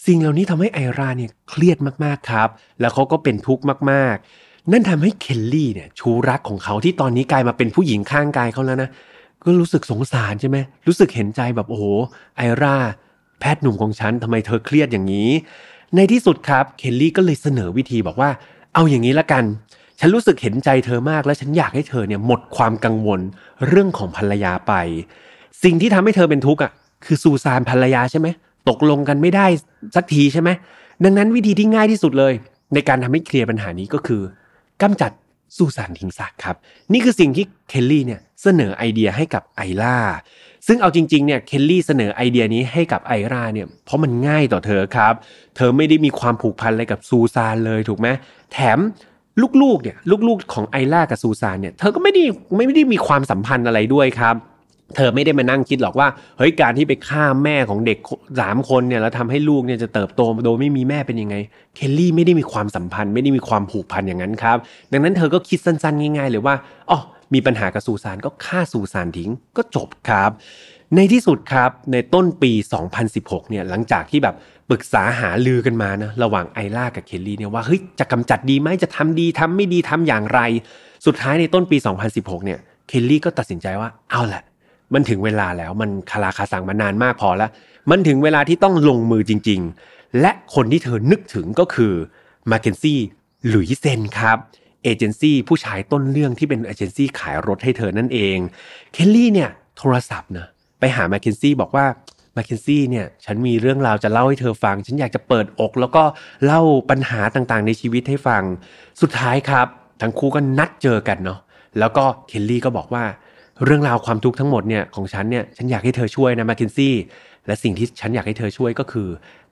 [0.05, 8.89] สิ่งเหล่านี้ทำให้ไอราเนี่ยเครียดมากๆครับ แล้วเขาก็เป็นทุกข์มากๆ นั่นทำให้เคลลี่เนี่ยชูรักของเขาที่ตอนนี้กลายมาเป็นผู้หญิงข้างกายเขาแล้วนะ
[9.43, 11.85] ก็รู้สึกสงสารใช่ไหมรู้สึกเห็นใจแบบโอ้โห
[12.37, 12.75] ไอรา
[13.39, 15.29] แพทย์หนุ่มของฉันทำไมเธอเครียดอย่างนี้
[15.95, 18.29] ในที่สุดครับเคลลี่ก็เลยเสนอวิธีบอกว่า
[18.73, 19.43] เอาอย่างนี้ละกัน
[19.99, 23.19] ฉันรู้สึกเห็นใจเธอมากและฉันอยากให้เธอเนี่ยหมดความกังวล
[23.67, 24.73] เรื่องของภรรยาไป
[25.63, 26.71] สิ่งที่ทำให้เธอเป็นทุกข์อะ
[27.05, 28.27] คือซูซานภรรยาใช่ไหม
[28.69, 29.45] ตกลงกันไม่ได้
[29.95, 30.49] สักทีใช่ไหม
[31.03, 32.33] ดังนั้นวิธีที่ง่ายที่สุดเลย
[32.73, 34.21] ในการทำให้ clear ปัญหานี้ก็คือ
[34.81, 35.11] กำจัด
[35.57, 36.55] ซูซานทิ้งซะครับ
[36.93, 39.97] นี่คือสิ่งที่เคลลี่เนี่ยเสนอไอเดียให้กับไอรา
[40.67, 45.13] ซึ่งเอาจริงๆเนี่ยเคลลี่เสนอไอเดียนี้ให้กับไอราเนี่ยเพราะมันง่ายต่อเธอครับ
[45.55, 48.07] เธอไม่ได้มีความผูกพันอะไรกับซูซานเลยถูกไหม
[48.53, 48.79] แถม
[49.61, 52.23] ลูกๆเนี่ยลูกๆของไอรากับซูซานเนี่ยเธอก็ไม่ได้
[52.55, 54.35] ไม่ได้มีความสัมพันธ์อะไรด้วยครับ
[54.95, 57.97] เธอไม่ได้มานั่งคิดหรอกว่าเฮ้ยการที่ไปฆ่าแม่ของเด็ก
[58.39, 61.35] สามคนเนี่ยแล้วทำให้ลูกเนี่ยจะเติบโตโดยไม่มีแม่เป็นยังไง
[61.75, 64.57] เคลลี่ไม่ได้มีความสัมพันธ์ ไม่ได้มีความผูกพันอย่างนั้นครับ
[64.91, 66.55] ดังนั้นเธอก็คิดสั้นๆง่ายๆเลยว่า
[66.89, 66.99] อ๋อ
[67.33, 70.31] มีปัญหากับซูซานก็ฆ่าซูซานทิ้งก็จบครับ
[70.95, 72.51] ในที่สุดครับในต้นปี
[73.01, 74.35] 2016 เนี่ยหลังจากที่แบบ
[74.69, 80.39] ปรึกษาหาลือกันมานะระหว่างไอล่ากับเคลลี่เนี่ยว่าเฮ้ยจะกำจัดดีไหมจะทำดีทำไม่ดีทำอย่างไร
[81.05, 81.77] สุดท้ายในต้นปี
[82.11, 84.43] 2016 เนี่ยเคลลี่ก็ตัดสินใจว่าเอาแหละ
[84.93, 87.49] มันถึงเวลาแล้วมันคาราคาซังมานานมากพอแล้ว
[87.91, 89.59] มันถึงเวลาที่ต้องลงมือจริง
[89.89, 91.93] ๆ และคนที่เธอนึกถึงก็คือ
[92.51, 92.99] มาเคนซี่
[93.47, 94.37] หลุยเซนครับ
[94.83, 98.37] เอเจนซี่ผู้ชายต้นเรื่องที่เป็นเอเจนซี่ขายรถให้เธอนั่นเอง
[98.93, 100.47] เคลลี่เนี่ยโทรศัพท์นะ
[100.79, 101.85] ไปหามาเคนซี่บอกว่า
[102.35, 106.03] มาเคนซี่เนี่ยฉันมีเรื่องราวจะเล่าให้เธอฟัง ฉันอยากจะเปิดอก แล้วก็
[106.45, 108.43] เล่าปัญหาต่างๆ ในชีวิตให้ฟัง
[109.01, 109.67] สุดท้ายครับ
[110.01, 111.39] ทั้งคู่ก็นัดเจอกันเนาะ
[111.79, 113.03] แล้วก็เคนลี่ก็บอกว่า
[113.65, 116.93] เรื่องราวความทุกข์ทั้งหมดเนี่ยของฉันเนี่ยฉันอยากให้เธอช่วยนะมาเคนซี่
[117.47, 119.07] และสิ่งที่ฉันอยากให้เธอช่วยก็คือ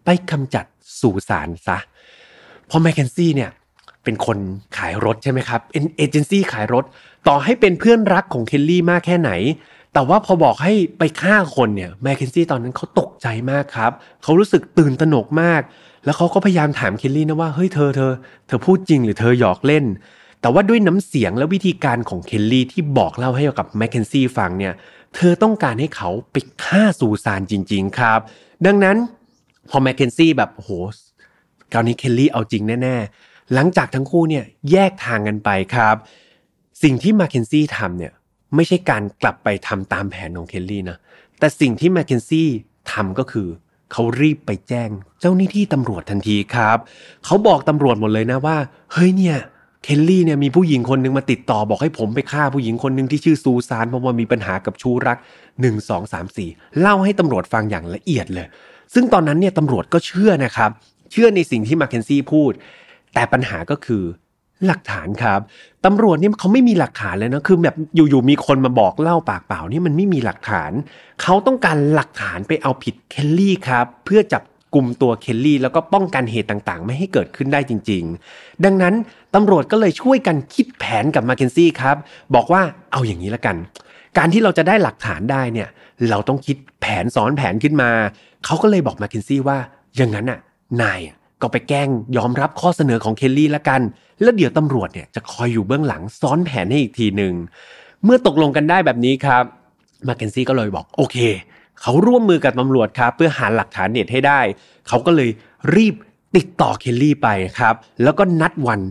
[0.06, 0.66] ไปกำจัด
[1.02, 1.78] สู่สารซะ
[2.68, 3.50] เพราะแมคเคนซี่เนี่ย
[4.06, 4.38] เป็นคน
[4.78, 5.62] ขายรถใช่ไหมครับ
[5.98, 6.84] เอเจนซี่ขายรถ
[7.28, 9.32] ต่อให้เป็นเพื่อนรักของเคนลี่มากแค่ไหน
[9.94, 13.92] แต่ว่าพอบอกให้ไปฆ่าคนเนี่ยแมคเคนซี่ตอนนั้นเขาตกใจมากครับ
[14.24, 15.62] เขารู้สึกตื่นตระหนกมาก
[16.06, 18.14] แล้วเขาก็พยายามถามเคลลี่นะว่าเฮ้ยเธอเธอ
[18.48, 19.86] เธอพูดจริงหรือเธอหยอกเล่น
[20.42, 24.74] แต่ว่าด้วยน้ำเสียงและวิธีการของเคลลี่ที่บอกเล่าให้กับแมคเคนซี่ฟังเนี่ย
[25.16, 28.20] เธอต้องการให้เขาไปฆ่าซูซานจริง ๆ ครับ
[28.66, 28.98] ดังนั้น
[29.70, 30.70] พอแมคเคนซี่แบบโห
[31.74, 35.96] คราวนี้เคลลี่เอาจริงแน่ๆ หลังจากทั้งคู่เนี่ยแยกทางกันไปครับ
[36.84, 38.14] สิ่งที่มาเคนซี่ทำเนี่ย
[38.56, 40.98] ไม่ใช่การกลับไปทำตามแผนของเคลลี่นะ
[41.40, 42.48] แต่สิ่งที่มาเคนซี่
[42.92, 43.48] ทำก็คือ
[43.92, 44.90] เขารีบไปแจ้ง
[45.22, 46.78] เจ้าหน้าที่ตำรวจทันทีครับ
[47.26, 48.58] เขาบอกตำรวจหมดเลยนะว่า
[48.94, 49.38] เฮ้ยเนี่ย
[49.84, 55.18] เคลลี่เนี่ยมีผู้หญิงคนหนึ่งมาติดต่อบอกให้ผมไปฆ่าผู้หญิงคนหนึ่งที่ชื่อซูซานเพราะว่ามีปัญหากับชู้รัก
[55.54, 58.48] 1 2 3 4 เล่าให้ตำรวจฟังอย่างละเอียดเลย
[58.94, 60.72] ซึ่งตอนนั้นเนี่ยตำรวจก็เชื่อนะครับ
[61.12, 62.52] เชื่อในสิ่งที่มาเคนซี่พูด
[63.16, 64.04] แต่ปัญหาก็คือ
[64.66, 65.40] หลักฐานครับ
[65.86, 70.72] ตำรวจเนี่ยเขาไม่มีหลักฐานเลยนะคือแบบอยู่ๆมีคนมาบอกเล่าปากเปล่านี่มันไม่มีหลักฐาน
[71.22, 78.94] เขาต้องการหลักฐานไปเอาผิดเคลลี่ครับเพื่อจับกลุ่มตัวเคลลี่แล้วก็ป้องกันเหตุต่างๆ ไม่ให้เกิดขึ้นได้จริง ๆ ดังนั้น
[79.36, 81.96] ตำรวจก็เลยช่วยกันคิดแผนกับมาเคนซี่ครับ
[82.36, 83.56] บอกว่าเอาอย่างนี้ละกัน
[84.18, 85.70] การที่เราจะได้หลักฐานได้เนี่ย
[86.10, 87.92] เราต้องคิดแผนซ้อนแผนขึ้นมา
[88.46, 89.58] เขาก็เลยบอกมาเคนซี่ว่า
[89.98, 90.40] อย่างนั้นน่ะ
[90.82, 91.00] นาย
[91.42, 93.82] ก็ไปแกล้งยอมรับข้อเสนอของเคลลี่ละกัน
[94.22, 97.34] แล้วเดี๋ยวตำรวจเนี่ยจะคอยอยู่เบื้องหลังซ้อนแผนให้อีกทีหนึ่ง
[98.04, 99.44] เมื่อตกลงกันได้แบบนี้ครับ
[100.08, 101.18] มาเคนซี่ก็เลยบอกโอเค
[101.82, 104.40] เขาร่วมมือกับตำรวจครับเพื่อหาหลักฐานเด็ดให้ได้
[104.88, 105.30] เขาก็เลย
[105.76, 105.96] รีบ
[106.36, 107.28] ติดต่อเคลลี่ไป
[107.60, 108.82] ครับ แล้วก็นัดวัน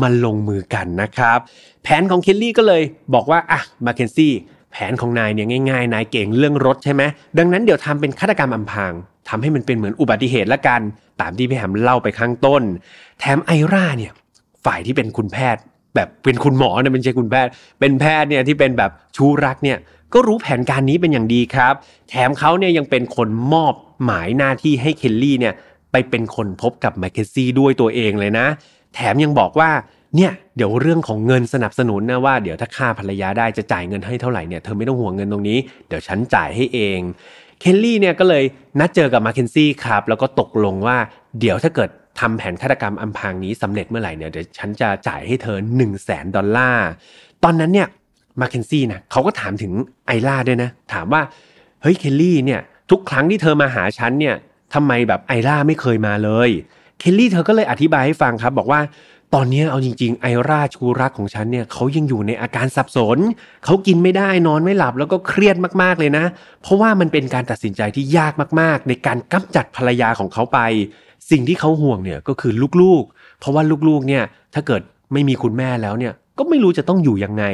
[0.00, 1.38] มาลงมือกันนะครับ
[1.82, 2.82] แผนของเคลลี่ก็เลย
[3.14, 4.32] บอกว่าอะมาเคนซี่
[4.72, 7.02] แผนของนายเนี่ยง่ายๆ นายเก่งเรื่องรถใช่ไหม
[7.38, 8.92] ดังนั้นเดี๋ยวทำเป็นฆาตกรรมอำพราง
[9.28, 10.80] ทำให้มันเป็นเหมือนอุบัติเหตุละกัน
[11.20, 12.62] ตามที่พี่แฮมเล่าไปข้างต้น
[13.20, 14.12] แถมไอราเนี่ย
[14.64, 15.62] ฝ่ายที่เป็นคุณแพทย์
[15.94, 17.50] แบบเป็นคุณหมอเนี่ยไม่ใช่คุณแพทย์
[17.80, 19.78] เป็นแพทย์เนี่ยที่เป็นแบบชู้รักเนี่ย
[20.14, 21.74] ก็รู้แผนการนี้เป็นอย่างดีครับ
[22.08, 23.74] แถมเขาเนี่ยยังเป็นคนมอบ
[24.04, 25.54] หมายหน้าที่ให้เคลลี่เนี่ย
[25.92, 28.46] ไปเป็นคนพบกับแมคเคนซี่ด้วยตัวเองเลยนะ
[28.94, 29.70] แถมยังบอกว่า
[30.16, 37.00] เนี่ยเดี๋ยวเรื่องของเงินสนับสนุนนะว่าเดี๋ยวถ้าฆ่าภรรยาได้จะจ่ายเงินให้เท่าไหร่เนี่ยเธอไม่ต้องห่วงเงินตรงนี้ เดี๋ยวฉันจ่ายให้เอง
[37.64, 38.44] เคลลี่เนี่ยก็เลย
[38.80, 40.98] นัดเจอกับมาเคนซี่ครับ แล้วก็ตกลงว่า
[41.40, 46.88] เดี๋ยวถ้าเกิดทำแผนฆาตกรรมอำพรางนี้สำเร็จเมื่อไหร่เนี่ยเดี๋ยวฉันจะจ่ายให้เธอ1นึ่งแสนดอลลาร์
[47.44, 47.88] ตอนนั้นเนี่ย
[48.40, 49.72] มาเคนซี่นะเขาก็ถามถึง
[50.06, 51.22] ไอล่าด้วยนะ ถามว่า
[51.82, 54.34] เฮ้ยเคลลี่เนี่ยทุกครั้งที่เธอมาหาฉันเนี่ย
[54.74, 56.50] ทำไมแบบไอล่าไม่เคยมาเลย
[56.98, 58.80] เคลลี่เธอก็เลยอธิบายให้ฟังครับ บอกว่า
[59.38, 63.18] ตอนนี้เอาจริง ๆ ไอราชูรักของฉันเนี่ยเขายังอยู่ในอาการสับสน
[63.64, 66.24] เขากินไม่ได้นอนไม่หลับแล้วก็เครียดมากๆเลยนะ
[66.62, 70.58] เพราะว่ามันเป็นการตัดสินใจที่ยากมากๆ ในการกำจัดภรรยาของเขาไป
[71.30, 74.22] สิ่งที่เขาห่วงเนี่ยก็คือลูกๆ เพราะว่าลูกๆเนี่ย
[74.54, 77.44] ถ้าเกิดไม่มีคุณแม่แล้วเนี่ยก็ไม่รู้จะต้องอยู่ยังไง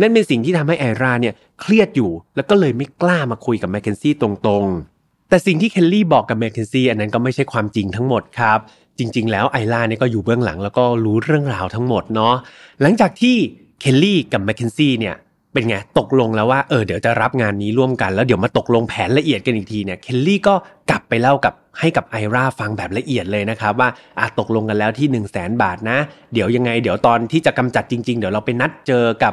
[0.00, 4.99] นั่นเป็นสิ่งที่ทำให้ไอราเนี่ยเครียดอยู่แล้วก็เลยไม่กล้ามาคุยกับแมคเคนซี่ตรงๆ
[5.30, 8.58] แต่สิ่งที่เคลลี่บอกกับแมคเคนซี่อันนั้นก็ไม่ใช่ความจริงทั้งหมดครับ
[8.98, 12.34] จริง ๆ แล้วไอล่าเนี่ยก็อยู่เบื้องหลังแล้วก็รู้เรื่องราวทั้งหมดเนาะ
[12.80, 13.36] หลังจากที่
[13.80, 15.14] เคลลี่กับแมคเคนซี่เนี่ย
[15.52, 20.54] เป็นไงตกลงแล้วว่าเออเดี๋ยวจะรับงานนี้ร่วมกันแล้วเดี๋ยวมาตกลงแผนละเอียดกันอีกทีเนี่ยเคลลี่ก็
[20.90, 23.88] กลับไปเล่ากับให้กับไอราฟังแบบละเอียดเลยนะครับว่า
[24.18, 25.98] อะตกลงกันแล้วที่ 1 0 0 0 0แสนบาทนะ
[26.32, 29.32] เดี๋ยวยังไง เดี๋ยวตอนที่จะกำจัดจริง ๆ เดี๋ยวเราไปนัดเจอกับ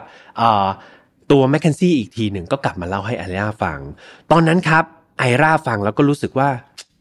[1.31, 3.79] ตัวแมคเคนซี่อีกทีหนึ่งก็กลับมาเล่าให้ไอราฟัง
[4.31, 4.83] ตอนนั้นครับ
[5.17, 6.49] ไอราฟังแล้วก็รู้สึกว่า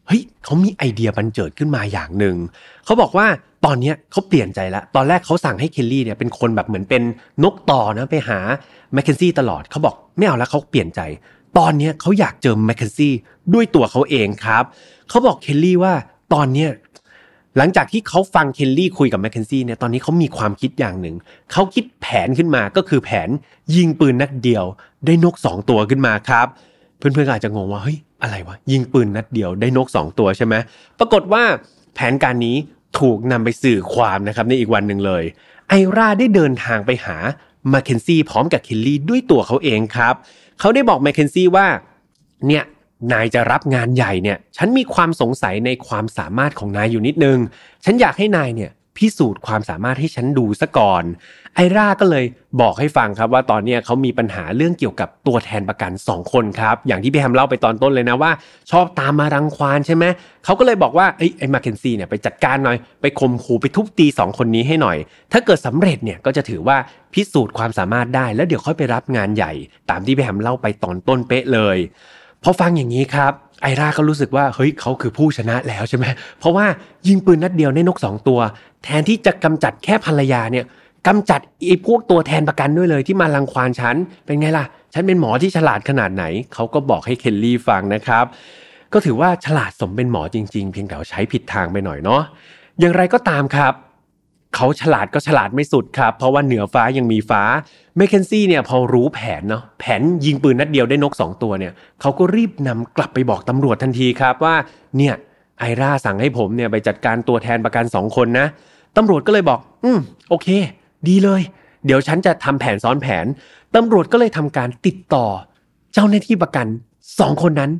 [0.06, 2.36] เฮ้ยเขามีไอเดียบรรเจิดขึ้นมาอย่างหนึ่ง
[2.84, 3.26] เขาบอกว่า
[3.64, 7.02] ตอนนี้เขาเปลี่ยนใจแล้วตอนแรกเขาสั่งให้เคลลี่เนี่ยเป็นคนแบบเหมือนเป็น
[7.44, 8.38] นกต่อนะไปหา
[8.94, 11.00] แมคเคนซี่ตลอดเขาบอกไม่เอาแล้วเขาเปลี่ยนใจ
[11.58, 13.12] ตอนนี้เขาอยากเจอแมคเคนซี่
[13.54, 14.64] ด้วยตัวเขาเองครับ
[15.08, 15.94] เขาบอกเคลลี่ว่า
[16.34, 16.70] ตอนเนี้ย
[17.56, 21.16] หลังจากที่เขาฟังเคลลี่คุยกับแมคเคนซี่เนี่ยตอนนี้เขามีความคิดอย่างหนึ่ง
[21.52, 23.28] เขาคิดแผนขึ้นมาก็คือแผน
[23.76, 24.64] ยิงปืนนัดเดียว
[25.06, 26.46] ได้นกสองตัวขึ้นมาครับ
[26.98, 30.54] เพื่อนๆอาจจะงงว่าเฮ้ยอะไรวะยิงปืนนัดเดียวได้นก 2 ตัวใช่ไหม
[30.98, 31.42] ปรากฏว่า
[31.94, 32.56] แผนการนี้
[33.00, 35.24] ถูกนำไปสื่อความนะครับในอีกวันหนึ่งเลย
[35.68, 37.16] ไอราได้เดินทางไปหา
[37.72, 40.14] มาเคนซี่พร้อมกับเคลลี่ด้วยตัวเขาเองครับ
[40.60, 41.66] เขาได้บอกมาเคนซี่ว่า
[42.48, 42.64] เนี่ย
[43.12, 47.38] นายจะรับงานใหญ่เนี่ย ฉันมีความสงสัยในความสามารถของนายอยู่นิดนึง
[47.84, 51.04] ฉันอยากให้นายเนี่ย พิสูจน์ความสามารถให้ฉันดูซะก่อน
[51.54, 52.24] ไอร่าก็เลย
[52.60, 58.32] บอกให้ฟังครับว่าตอนนี้เขามีปัญหาเรื่องเกี่ยวกับตัวแทนประกัน 2 คนครับ อย่างที่พี่แฮมเล่าไปตอนต้นเลยนะว่า
[58.70, 60.04] ชอบตามมารังควานใช่ไหม
[60.44, 64.96] เขาก็เลยบอกว่าไอ้ไอ้มาเคนซี่เนี่ยไปจัดการหน่อยไปข่มขู่ไปทุบตี 2 คนนี้ให้หน่อย
[65.32, 66.76] ถ้าเกิดสำเร็จเนี่ยก็จะถือว่า
[67.14, 69.52] พิสูจน์ความสามารถได้แล้วเดี๋ยวค่อยไปรับงานใหญ่
[69.90, 71.78] ตามที่พี่แฮมเล่าไปตอนต้นเป๊ะเลย
[72.42, 76.06] พอฟังอย่างนี้ครับ ไอราก็รู้สึกว่าเฮ้ยเขาคือผู้ชนะแล้วใช่ไหม
[76.38, 76.66] เพราะว่า
[77.08, 78.40] ยิงปืนนัดเดียวในนกสองตัว
[78.84, 80.64] แทนที่จะกำจัดแค่ภรรยาเนี่ย
[81.06, 88.24] กำจัดไอ้พวกตัวแทนประกันด้วยเลยที่มาลังควานฉัน เป็นไงล่ะ ฉันเป็นหมอที่ฉลาดขนาดไหน เขาก็บอกให้เคลลี่ฟังนะครับ
[88.92, 92.22] ก็ถือว่าฉลาดสมเป็นหมอจริง ๆ เพียงแต่ใช้ผิดทางไปหน่อยเนาะ
[92.80, 93.72] อย่างไรก็ตามครับ
[94.56, 97.42] เขาฉลาดก็ฉลาดไม่สุดครับ เพราะว่าเหนือฟ้ายังมีฟ้า
[97.96, 104.54] แมคเคนซี่เนี่ยพอรู้แผนเนาะแผนยิงปืนนัดเดียวได้นก 2 ตัวเนี่ยเขาก็รีบนำกลับไปบอกตำรวจทันทีครับว่า
[104.96, 105.14] เนี่ย
[105.58, 108.46] ไอราสั่งให้ผมเนี่ยไปจัดการตัวแทนประกัน 2 คนนะ
[108.96, 110.48] ตำรวจก็เลยบอก อืมโอเค
[111.08, 111.42] ดีเลย
[111.86, 113.26] เดี๋ยวฉันจะทำแผนซ้อนแผน
[113.76, 115.26] ตำรวจก็เลยทำการติดต่อ
[115.92, 116.66] เจ้าหน้าที่ประกัน
[117.20, 117.70] สองคนนั้น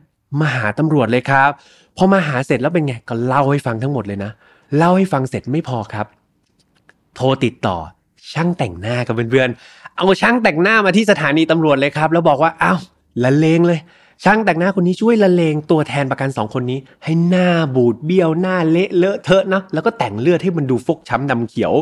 [0.41, 1.51] มาหาตำรวจเลยครับ
[1.97, 4.31] พอมาหาเสร็จแล้วเป็นไงก็เล่าให้ฟังทั้งหมดเลยนะ
[4.77, 6.07] เล่าให้ฟังเสร็จไม่พอครับ
[7.17, 7.77] โทรติดต่อ
[8.33, 12.79] ช่างแต่งหน้ากับเพื่อนๆเอาช่างแต่งหน้ามาที่สถานีตำรวจเลยครับ แล้วบอกว่าอ้าว
[13.25, 13.81] ละเลงเลย
[14.25, 21.73] ช่างแต่งหน้าคนนี้ช่วยละเลงตัวแทนประกันสองคนนี้ ให้หน้าบูดเบี้ยวหน้าเละเลอะเทอะนะแล้วก็แต่งเลือดให้มันดูฟกช้ำดำเขียว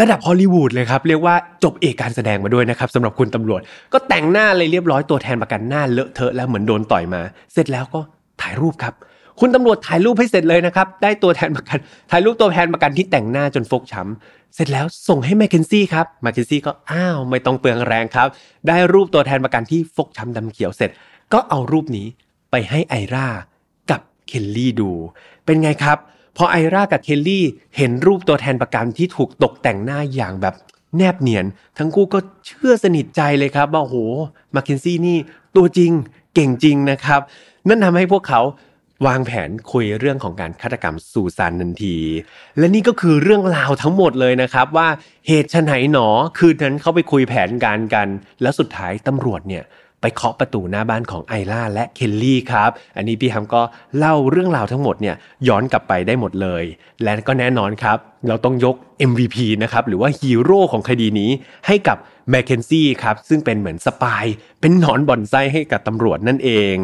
[0.00, 3.60] ระดับฮอลลีวูดเลยครับ เรียกว่าจบเอกการแสดงมาด้วยนะครับสำหรับคุณตำรวจ
[3.92, 7.20] ก็แต่งหน้าเลยเรียบร้อยตัวแทนประกันหน้าเลอะเทอะแล้วเหมือนโดนต่อยมา
[7.52, 8.00] เสร็จแล้วก็
[8.42, 8.94] ถ่ายรูปครับ
[9.40, 11.78] คุณตำรวจถ่ายรูปให้เสร็จเลยนะครับ ได้ตัวแทนประกัน
[12.10, 18.28] ถ่ายรูปตัวแทนประกันที่แต่งหน้าจนฟกช้ำ เสร็จแล้วส่งให้แมคเคนซี่ครับแมคเคนซี่ก็อ้าวไม่ต้องเปลืองแรงครับ
[18.68, 20.90] ได้รูปตัวแทนประกันที่ฟกช้ำดำเขียวเสร็จ
[21.32, 22.06] ก็เอารูปนี้
[22.50, 23.28] ไปให้ไอรา
[23.90, 24.90] กับเคลลี่ดู
[25.44, 25.98] เป็นไงครับ
[26.36, 27.44] พอไอรากับเคลลี่
[27.76, 30.54] เห็นรูปตัวแทนประกันที่ถูกตกแต่งหน้าอย่างแบบ
[30.96, 31.46] แนบเนียน
[31.78, 33.96] ทั้งคู่ก็เชื่อสนิทใจเลยครับว่าโอ้โห
[34.54, 35.18] มาเคนซี่นี่
[35.56, 35.92] ตัวจริง
[36.34, 37.20] เก่งจริงนะครับ
[37.68, 38.40] นั่นทำให้พวกเขา
[39.06, 41.96] วางแผนคุยเรื่องของการฆาตกรรมซูซานนันที
[42.58, 44.88] และนี่ก็คือเรื่องราวทั้งหมดเลยนะครับ ว่า
[45.26, 46.08] เหตุชนไหนหนอ
[46.38, 48.08] คืนนั้นเขาไปคุยแผนการกัน
[48.42, 49.64] แล้วสุดท้ายตำรวจเนี่ย
[50.00, 53.62] ไปเคาะประตูหน้าบ้านของไอล่าและเคลลี่ครับ อันนี้พี่ฮัมก็
[53.98, 55.16] เล่าเรื่องราวทั้งหมดเนี่ย
[55.48, 56.64] ย้อนกลับไปได้หมดเลย
[57.04, 58.74] และก็แน่นอนครับ เราต้องยก
[59.10, 61.30] MVP นะครับหรือว่าฮีโร่ของคดีนี้
[61.66, 61.96] ให้กับ
[62.30, 64.24] แมคเคนซี่ครับซึ่งเป็นเหมือนสปาย
[64.60, 66.76] เป็นหนอนบ่อนไส้ให้กับตำรวจนั่นเอง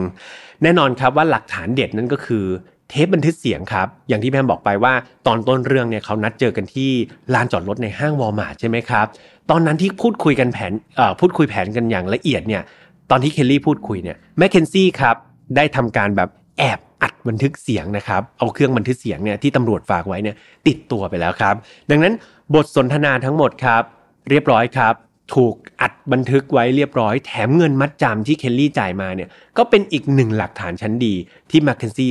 [0.62, 2.44] แน่นอนครับว่าหลักฐานเด็ดนั่นก็คือ
[2.90, 4.94] เทปบันทึกเสียงครับ อย่างที่แม่บอกไปว่า
[5.26, 6.90] ตอนต้นเรื่องเนี่ยเขานัดเจอกันที่
[7.34, 9.06] ลานจอดรถในห้างวอลมาร์ทใช่ไหมครับ
[9.50, 10.72] ตอนนั้นที่พูดคุยกันแผน
[11.20, 12.62] พูดคุยแผนกันอย่างละเอียดเนี่ย
[13.10, 15.16] ตอนที่เคลลี่พูดคุยเนี่ยแมคเคนซี่ครับ
[15.56, 21.54] ได้ทำการแบบแอบอัดบันทึกเสียงนะครับ เอาเครื่องบันทึกเสียงเนี่ยที่ตำรวจฝากไว้เนี่ยติดตัวไปแล้วครับ
[21.90, 22.12] ดังนั้น
[22.54, 23.82] บทสนทนาทั้งหมดครับ
[24.30, 24.94] เรียบร้อยครับ
[25.32, 31.14] ถูกอัดบันทึกไว้เรียบร้อย แถมเงินมัดจำที่เคลลี่จ่ายมาเนี่ยก็เป็นอีกหนึ่งหลักฐานชั้นดี
[31.50, 32.10] ที่แมคเคนซี่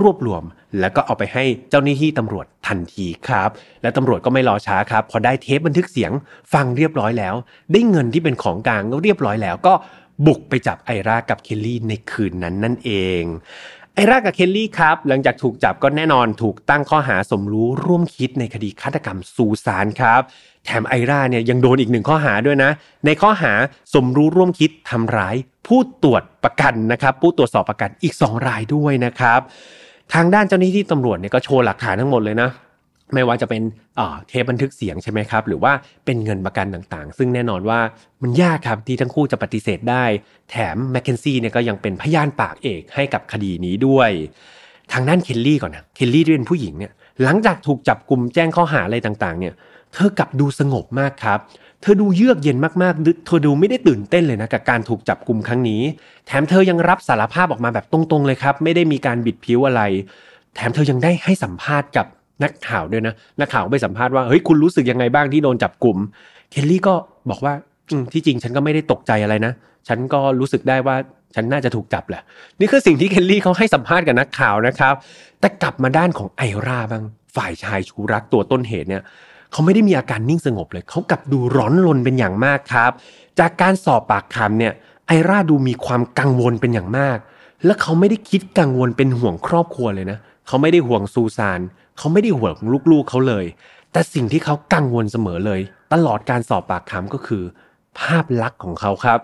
[0.00, 0.42] รวบรวม
[0.80, 3.50] แล้วก็เอาไปให้เจ้าหน้าที่ตำรวจทันทีครับ
[3.82, 6.12] และตำรวจก็ไม่รอช้าครับ พอได้เทปบันทึกเสียง
[6.52, 7.34] ฟังเรียบร้อยแล้ว
[7.72, 9.74] ได้เงินที่เป็นของกลางเรียบร้อยแล้ว ก็
[10.26, 13.22] บุกไปจับไอรากับเคลลี่ในคืนนั้นนั่นเอง
[13.94, 20.22] ไอรากับเคลลี่ครับ หลังจากถูกจับก็แน่นอนถูกตั้งข้อหาสมรู้ร่วมคิดในคดีฆาตกรรมซูซานครับ
[20.64, 22.70] แถมไอราเนี่ยยังโดนอีกหนึ่งข้อหาด้วยนะ
[23.06, 23.52] ในข้อหา
[23.94, 29.40] สมรู้ร่วมคิดทำร้าย ผู้ตรวจประกันนะครับผู้ตรวจสอบประกันอีก 2 รายด้วยนะครับ
[30.14, 32.50] ทางด้านเจ้าหน้าที่ตำรวจเนี่ยก็โชว์หลักฐานทั้งหมดเลยนะ
[33.14, 33.62] ไม่ว่าจะเป็น
[33.96, 35.72] เทปบันทึกเสียงใช่ไหมครับ หรือว่า
[36.04, 37.80] เป็นเงินประกันต่างๆ ซึ่งแน่นอนว่า
[38.22, 40.04] มันยากครับที่ทั้งคู่จะปฏิเสธได้
[40.50, 44.10] แถมแมคเคนซี่เนี่ยก็ยังเป็นพยานปากเอกให้กับคดีนี้ด้วย
[44.92, 49.54] ทางด้านเคลลี่ก่อนนะ เคลลี่ที่เป็นผู้หญิงเนี่ยหลังจากถูกจับกลุ่มแจ้งข้อหาอะไรต่างๆ เนี่ย
[49.94, 51.38] เธอกลับดูสงบมากครับ
[51.82, 55.82] เธอดูเยือกเย็นมากๆ เธอดูไม่ได้ตื่นเต้นเลยนะกับการถูกจับกลุ่มครั้งนี้
[56.26, 59.82] แถมเธอยังรับสารภาพออกมาแบบตรงๆเลยครับ ไม่ได้มีการบิดผิวอะไร
[60.54, 62.06] แถมเธอยังได้ให้สัมภาษณ์กับ
[62.42, 65.96] นักข่าวด้วยนะ นักข่าวไปสัมภาษณ์ว่า เฮ้ย คุณรู้สึกยังไงบ้างที่โดนจับกลุ่ม
[66.50, 66.94] เคลลี่ก็
[67.30, 67.54] บอกว่า
[68.12, 69.52] ที่จริงฉันก็ไม่ได้ตกใจอะไรนะ
[69.88, 70.96] ฉันก็รู้สึกได้ว่า
[71.34, 72.22] ฉันน่าจะถูกจับแหละ
[72.60, 74.94] นี่คือสิ่งที่เคลลี่เขาให้สัมภาษณ์กับนักข่าวนะครับ
[75.40, 77.04] แต่กลับมาด้านของไอราบ้าง
[77.36, 79.02] ฝ่ายชายชูรักตัวต้นเหตุเนี่ย
[79.52, 82.92] เขาไม่ได้มีอาการนิ่งสงบเลยเขากลับดูร้อนรนเป็นอย่างมากครับ
[83.38, 84.72] จากการสอบปากคำเนี่ย
[85.06, 87.18] ไอราดูมีความกังวลเป็นอย่างมาก
[87.64, 91.60] และเขาไม่ได้คิดกังวลเป็นห่วงครอบครัวเลยนะเขาไม่ได้ห่วงซูซาน
[91.98, 92.54] เขาไม่ได้ห่วง
[92.92, 93.44] ลูกๆเขาเลย
[93.92, 95.60] แต่สิ่งที่เขากังวลเสมอเลย
[95.92, 97.42] ตลอดการสอบปากคำก็คือ
[97.98, 99.20] ภาพลักษณ์ของเขาครับ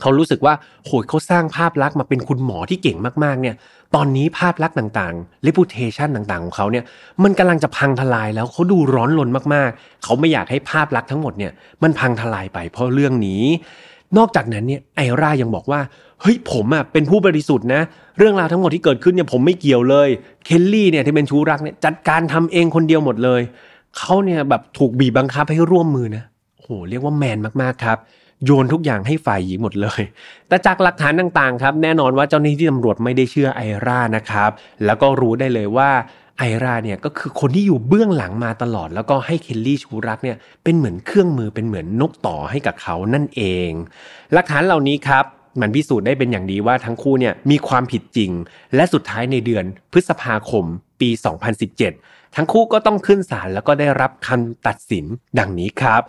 [0.00, 0.54] เขารู้สึกว่า
[0.86, 3.54] โหยเขาสร้างภาพลักษณ์มาเป็นคุณหมอที่เก่งมากๆเนี่ย
[3.94, 6.84] ตอนนี้ภาพลักษณ์ต่างๆ reputation ต่างๆ ของเขาเนี่ย
[7.22, 11.52] มันกำลังจะพังทลายแล้วเขาดูร้อนรนมากๆ เขาไม่อยากให้ภาพลักษณ์ทั้งหมดเนี่ย
[11.82, 13.42] มันพังทลายไปเพราะเรื่องนี้
[14.18, 15.80] นอกจากนั้นเนี่ยไอร่ายังบอกว่า
[16.20, 17.82] เฮ้ยผมอะเป็นผู้บริสุทธิ์นะ
[18.18, 20.08] เรื่องราวทั้งหมดที่เกิดขึ้นเนี่ยผมไม่เกี่ยวเลย
[20.44, 23.40] เคลลี่เนี่ยที่เป็นชู้รักเนี่ยจัดการทำเองคนเดียวหมดเลย
[23.98, 26.24] เขาเนี่ยแบบถูกบีบบังคับให้ร่วมมือนะ
[26.56, 27.98] โอ้โหเรียกว่าแมนมากๆครับ
[28.44, 30.02] โยนทุกอย่างให้ฝ่ายหญิงหมดเลย
[30.48, 34.50] แต่จากหลักฐานต่างๆครับแน่นอนว่าเจ้าหน้าที่ตำรวจไม่ได้เชื่อไอรานะครับ
[34.84, 35.90] แล้วก็รู้ได้เลยว่า
[36.38, 43.70] ไอราเนี่ยก็คือคนที่อยู่เบื้องหลังมาตลอด แล้วก็ให้เคลลี่ชูรักเนี่ยเป็นเหมือนเครื่องมือเป็นเหมือนนกต่อให้กับเขานั่นเอง
[44.32, 45.24] หลักฐานเหล่านี้ครับ
[45.60, 48.30] มันพิสูจน์ได้เป็นอย่างดีว่าทั้งคู่เนี่ยมีความผิดจริง
[48.74, 50.64] และสุดท้ายในเดือนพฤษภาคม
[51.00, 51.10] ปี
[51.72, 55.04] 2017 ทั้งคู่ก็ต้องขึ้นศาลแล้วก็ได้รับคำตัดสิน
[55.38, 56.00] ดังนี้ครับ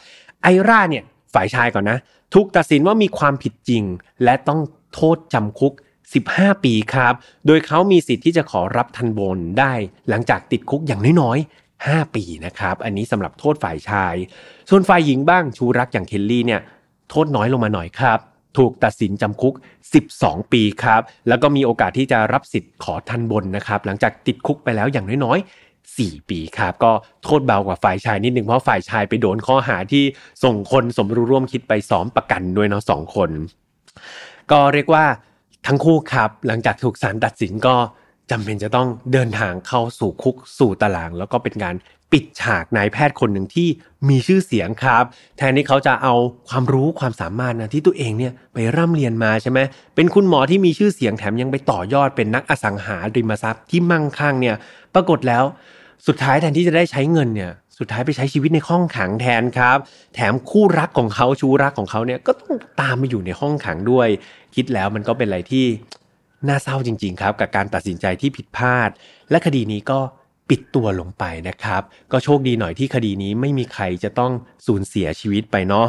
[0.43, 1.98] ไอร่าเนี่ย ฝ่ายชายก่อนนะ
[2.34, 3.84] ถูกตัดสินว่ามีความผิดจริง
[4.24, 4.60] และต้อง
[4.93, 5.74] โทษจำคุก
[6.19, 7.13] 15 ปีครับ
[7.48, 9.74] โดยเขามีสิทธิ์ที่จะขอรับทันบนได้
[10.10, 14.15] หลังจากติดคุกอย่างน้อยๆ 5 ปีนะครับ อันนี้สำหรับโทษฝ่ายชาย
[14.69, 16.62] ส่วนฝ่ายหญิงบ้างชูรักอย่างเคลลี่เนี่ย
[17.10, 18.19] โทษน้อยลงมาหน่อยครับ
[18.58, 19.54] ถูกตัดสินจำคุก
[20.04, 26.91] 12 ปีครับ แล้วก็มีโอกาสที่จะรับสิทธิ์ขอทันบนนะครับ หลังจากติดคุกไปแล้วอย่างน้อยๆ 4 ปีครับ ก็
[27.24, 30.04] โทษเบากว่าฝ่ายชายนิดนึงเพราะฝ่ายชายไปโดนข้อหาที่
[30.43, 33.30] ส่งคนสมรู้ร่วมคิดไปซ้อมประกันด้วยเนาะสองคน
[34.52, 35.06] ก็เรียกว่า
[35.67, 37.76] ทั้งคู่ครับ หลังจากถูกศาลตัดสินก็
[38.32, 41.76] จำเป็นจะต้องเดินทางเข้าสู่คุกสู่ตาราง แล้วก็เป็นการ
[42.12, 43.67] ปิดฉากนายแพทย์คนหนึ่งที่
[44.10, 45.04] มีชื่อเสียงครับ
[45.38, 46.13] แทนที่เขาจะเอา
[46.50, 49.60] ความรู้ความสามารถนะที่ตัวเองเนี่ยไปร่ำเรียนมาใช่ไหม
[49.96, 54.56] เป็นคุณหมอที่มีชื่อเสียงแถมยังไปต่อยอดเป็นนักอสังหาริมทรัพย์ที่มั่งคั่งเนี่ย
[54.96, 55.44] ปรากฏแล้ว
[56.08, 59.78] สุดท้ายแทนที่จะได้ใช้เงินเนี่ย สุดท้ายไปใช้ชีวิตในห้องขังแทนครับ
[60.16, 64.08] แถมคู่รักของเขาชู้รักของเขาเนี่ยก็ต้องตามมาอยู่ในห้องขังด้วย
[64.56, 65.66] คิดแล้วมันก็เป็นอะไรที่
[66.48, 68.90] น่าเศร้าจริง ๆ ครับ กับการตัดสินใจที่ผิดพลาด
[69.30, 70.00] และคดีนี้ก็
[70.50, 74.32] ปิดตัวลงไปนะครับ ก็โชคดีหน่อยที่คดีนี้ไม่มีใครจะต้อง
[74.68, 75.88] สูญเสียชีวิตไปเนาะ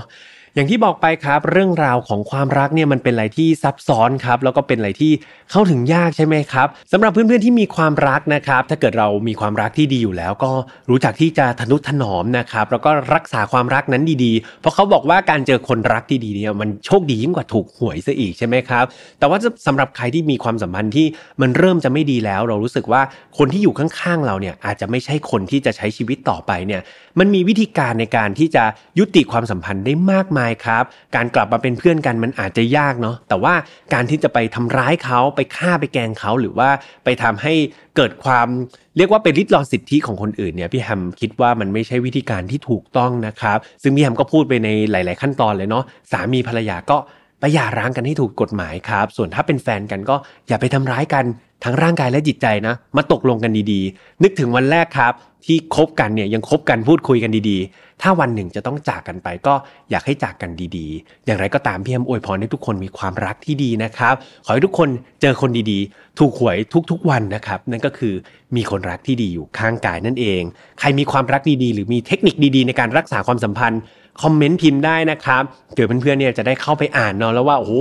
[0.57, 5.13] อย่างที่บอกไปครับ เรื่องราวของความรักเนี่ยมันเป็นอะไรที่ซับซ้อนครับ แล้วก็เป็นอะไรที่
[5.51, 10.51] เข้าถึงยากใช่ไหมครับสำหรับเพื่อนๆที่มีความรักนะครับ ถ้าเกิดเรามีความรักที่ดีอยู่แล้ว ก็
[10.91, 18.85] รู้จักที่จะทนุถนอมนะครับแล้วก็รักษาความรักนั้นดีๆ เพราะเขาบอกว่าการเจอคนรักที่ดีเนี่ยมันโชคดียิ่งกว่าถูกหวยซะอีกใช่ไหมครับ
[19.19, 21.07] แต่ว่าสำหรับใครที่มีความสัมพันธ์ที่
[21.41, 23.03] มันเริ่มจะไม่ดีแล้ว เรารู้สึกว่า
[23.39, 26.83] คนที่อยู่ข้างๆเราเนี่ยอาจจะไม่ใช่คนที่จะใช้ชีวิตต่อไปเนี่ย
[27.19, 28.65] มันมีวิธีการในการที่จะ
[28.99, 30.85] ยุติความสัมพันธ์ได้มากมายครับ
[31.17, 33.55] การกลับมาเป็นเพื่อนกันมันอาจจะยากเนาะแต่ว่า
[33.95, 36.69] การที่จะไปทำร้ายเขาไปฆ่าไปแกงเขาหรือว่า
[37.05, 37.55] ไปทำให้
[37.97, 38.49] เกิดความ
[38.97, 46.99] เรียกว่าเป็นริดรอนสิทธิของคนอื่นเนี่ยพี่แฮมคิดว่ามันไม่ใช่วิธีการที่ถูกต้องนะครับ ซึ่งพี่แฮมก็พูดไปในหลาย ๆ ขั้นตอนเลยเนาะสามีภรรยาก็
[47.41, 50.17] ไปหย่าร้างกันให้ถูกกฎหมายครับ ส่วนถ้าเป็นแฟนกันก็
[50.49, 51.25] อย่าไปทำร้ายกัน
[51.65, 55.13] ทั้งร่างกายและจิตใจนะ มาตกลงกันดีๆ นึกถึงวันแรกครับ
[55.47, 59.55] ที่คบกันเนี่ยยังคบกันพูดคุยกันดีๆ ถ้าวันหนึ่งจะต้องจากกันไปก็
[59.91, 64.89] อยากให้จากกันดีๆ อย่างไรก็ตามพี่แฮมอวยพรให้ทุกคนมีความรักที่ดีนะครับ ขอให้ทุกคน
[65.21, 66.57] เจอคนดีๆ ถูกหวย
[66.91, 68.15] ทุกๆวันนะครับ นั่นก็คือ
[68.57, 70.43] มีคนรักที่ดีอยู่ข้างกายนั่นเอง
[70.81, 73.81] ใครมีความรักดีๆ หรือมีเทคนิคดีๆ ในการรักษาความสัมพันธ์
[74.23, 77.73] คอมเมนต์พิมพ์ได้นะครับเผื่อเพื่อนๆเนี่ยจะได้เข้าไปอ่านเนาะแล้วว่าโอ้โห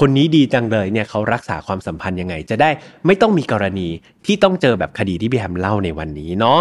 [0.00, 2.70] คนนี้ดีจังเลยเนี่ยเขารักษาความสัมพันธ์ยังไง จะได้
[3.06, 3.88] ไม่ต้องมีกรณี
[4.26, 6.60] ที่ต้องเจอแบบคดีที่พี่แฮมเล่าในวันนี้เนาะ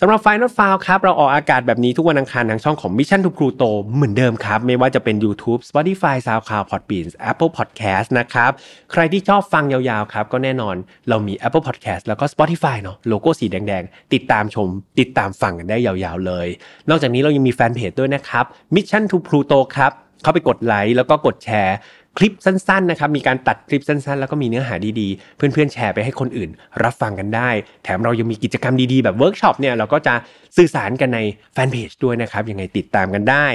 [0.00, 6.66] สำหรับ Final f i l e ครับเราออกอากาศแบบนี้ทุกวันอังคารทางช่องของ Mission to Pluto เหมือนเดิมครับ ไม่ว่าจะเป็น YouTube Spotify SoundCloud
[6.70, 8.50] Podbean Apple Podcast นะครับ
[8.92, 10.74] ใครที่ชอบฟังยาวๆครับก็แน่นอน
[11.08, 14.68] เรามี Apple Podcast แล้วก็ Spotify เนาะโลโก้สีแดงๆ ติดตามชม
[15.00, 16.48] ติดตามฟังกันได้ยาวๆเลย
[16.88, 18.44] นอกจากนี้เรายังมีแฟนเพจด้วยนะครับ
[18.74, 19.92] Mission to Pluto ครับ
[20.22, 21.76] เข้าไปกดไลค์แล้วก็กดแชร์
[22.18, 26.50] คลิปสั้นๆนะครับมีการตัดคลิปสั้นๆ แล้วก็มีเนื้อหาดีๆ เพื่อนๆแชร์ไปให้คนอื่น
[26.82, 27.50] รับฟังกันได้
[27.84, 30.14] แถมเรายังมีกิจกรรมดีๆ แบบเวิร์กช็อปเนี่ยเราก็จะ
[30.56, 31.20] สื่อสารกันใน
[31.52, 33.46] แฟนเพจด้วยนะครับยังไงติดตามกันได้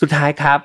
[0.00, 0.58] สุดท้ายครับ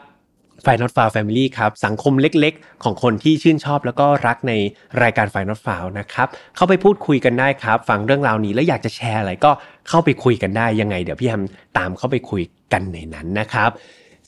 [0.65, 4.53] f i n a l f i l e Family ครับสังคมเล็กๆ ของคนที่ชื่นชอบแล้วก็รักใน
[5.01, 9.51] รายการ f i n a l f i l e นะครับเข้าไปพูดคุยกันได้ครับ ฟังเรื่องราวนี้แล้วอยากจะแชร์อะไรก็
[9.89, 11.43] เข้าไปคุยกันได้ยังไง เดี๋ยวพี่แฮม
[11.77, 12.41] ตามเข้าไปคุย
[12.73, 13.71] กันในนั้นนะครับ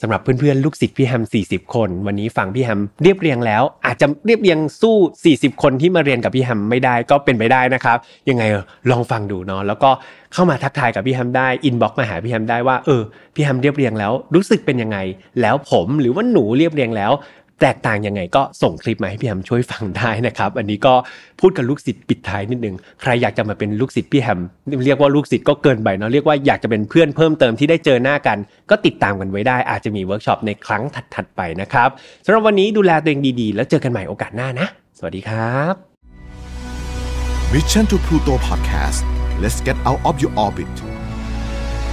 [0.02, 4.96] สำหรับเพื่อนๆลูกศิษย์พี่แฮม 40 คน วันนี้ฟังพี่แฮมเรียบเรียงแล้ว อาจจะเรียบเรียงสู้
[5.30, 7.98] 40 คนที่มาเรียนกับพี่แฮมไม่ได้ก็เป็นไปได้นะครับ
[8.30, 8.44] ยังไง
[8.92, 9.90] ลองฟังดูเนาะแล้วก็
[10.34, 13.02] เข้ามาทักทายกับพี่แฮมได้ inbox มาหาพี่แฮมได้ว่าเออ
[13.36, 14.98] พี่แฮมเรียบเรียงแล้ว รู้สึกเป็นยังไง
[15.42, 17.12] แล้วผมหรือว่าหนูเรียบเรียงแล้ว
[17.62, 20.94] แตกต่างยังไงก็ส่งคลิปมาให้พี่แฮมช่วยฟังได้นะครับ อันนี้ก็
[21.40, 24.40] พูดกับลูกศิษย์ปิดท้ายนิดนึง ใครอยากจะมาเป็นลูกศิษย์พี่แฮม
[24.86, 28.38] เรียกว่าลูกศิษย์ก็เกินไปเนาะเรียกว่าอยากจะเป็นเพื่อนเพิ่มเติมที่ได้เจอหน้ากัน
[28.70, 30.84] ก็ติดตามกันไว้ได้อาจจะมีเวิร์กช็อปในครั้ง
[31.16, 31.90] ถัดๆไปนะครับ
[32.26, 35.74] สำหรับวันนี้ดูแลตัวเองดีๆ แล้วเจอกันใหม่โอกาสหน้านะ สวัสดีครับ
[37.54, 39.02] Mission to Pluto Podcast
[39.42, 40.76] let's get out of your orbit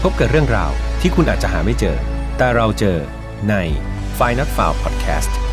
[0.03, 1.97] พบกับเรื่องราวที่คุณอาจจะหาไม่เจอ
[2.39, 2.99] แต่เราเจอ
[3.49, 3.55] ใน
[4.19, 5.48] f i n a l f i l e Podcast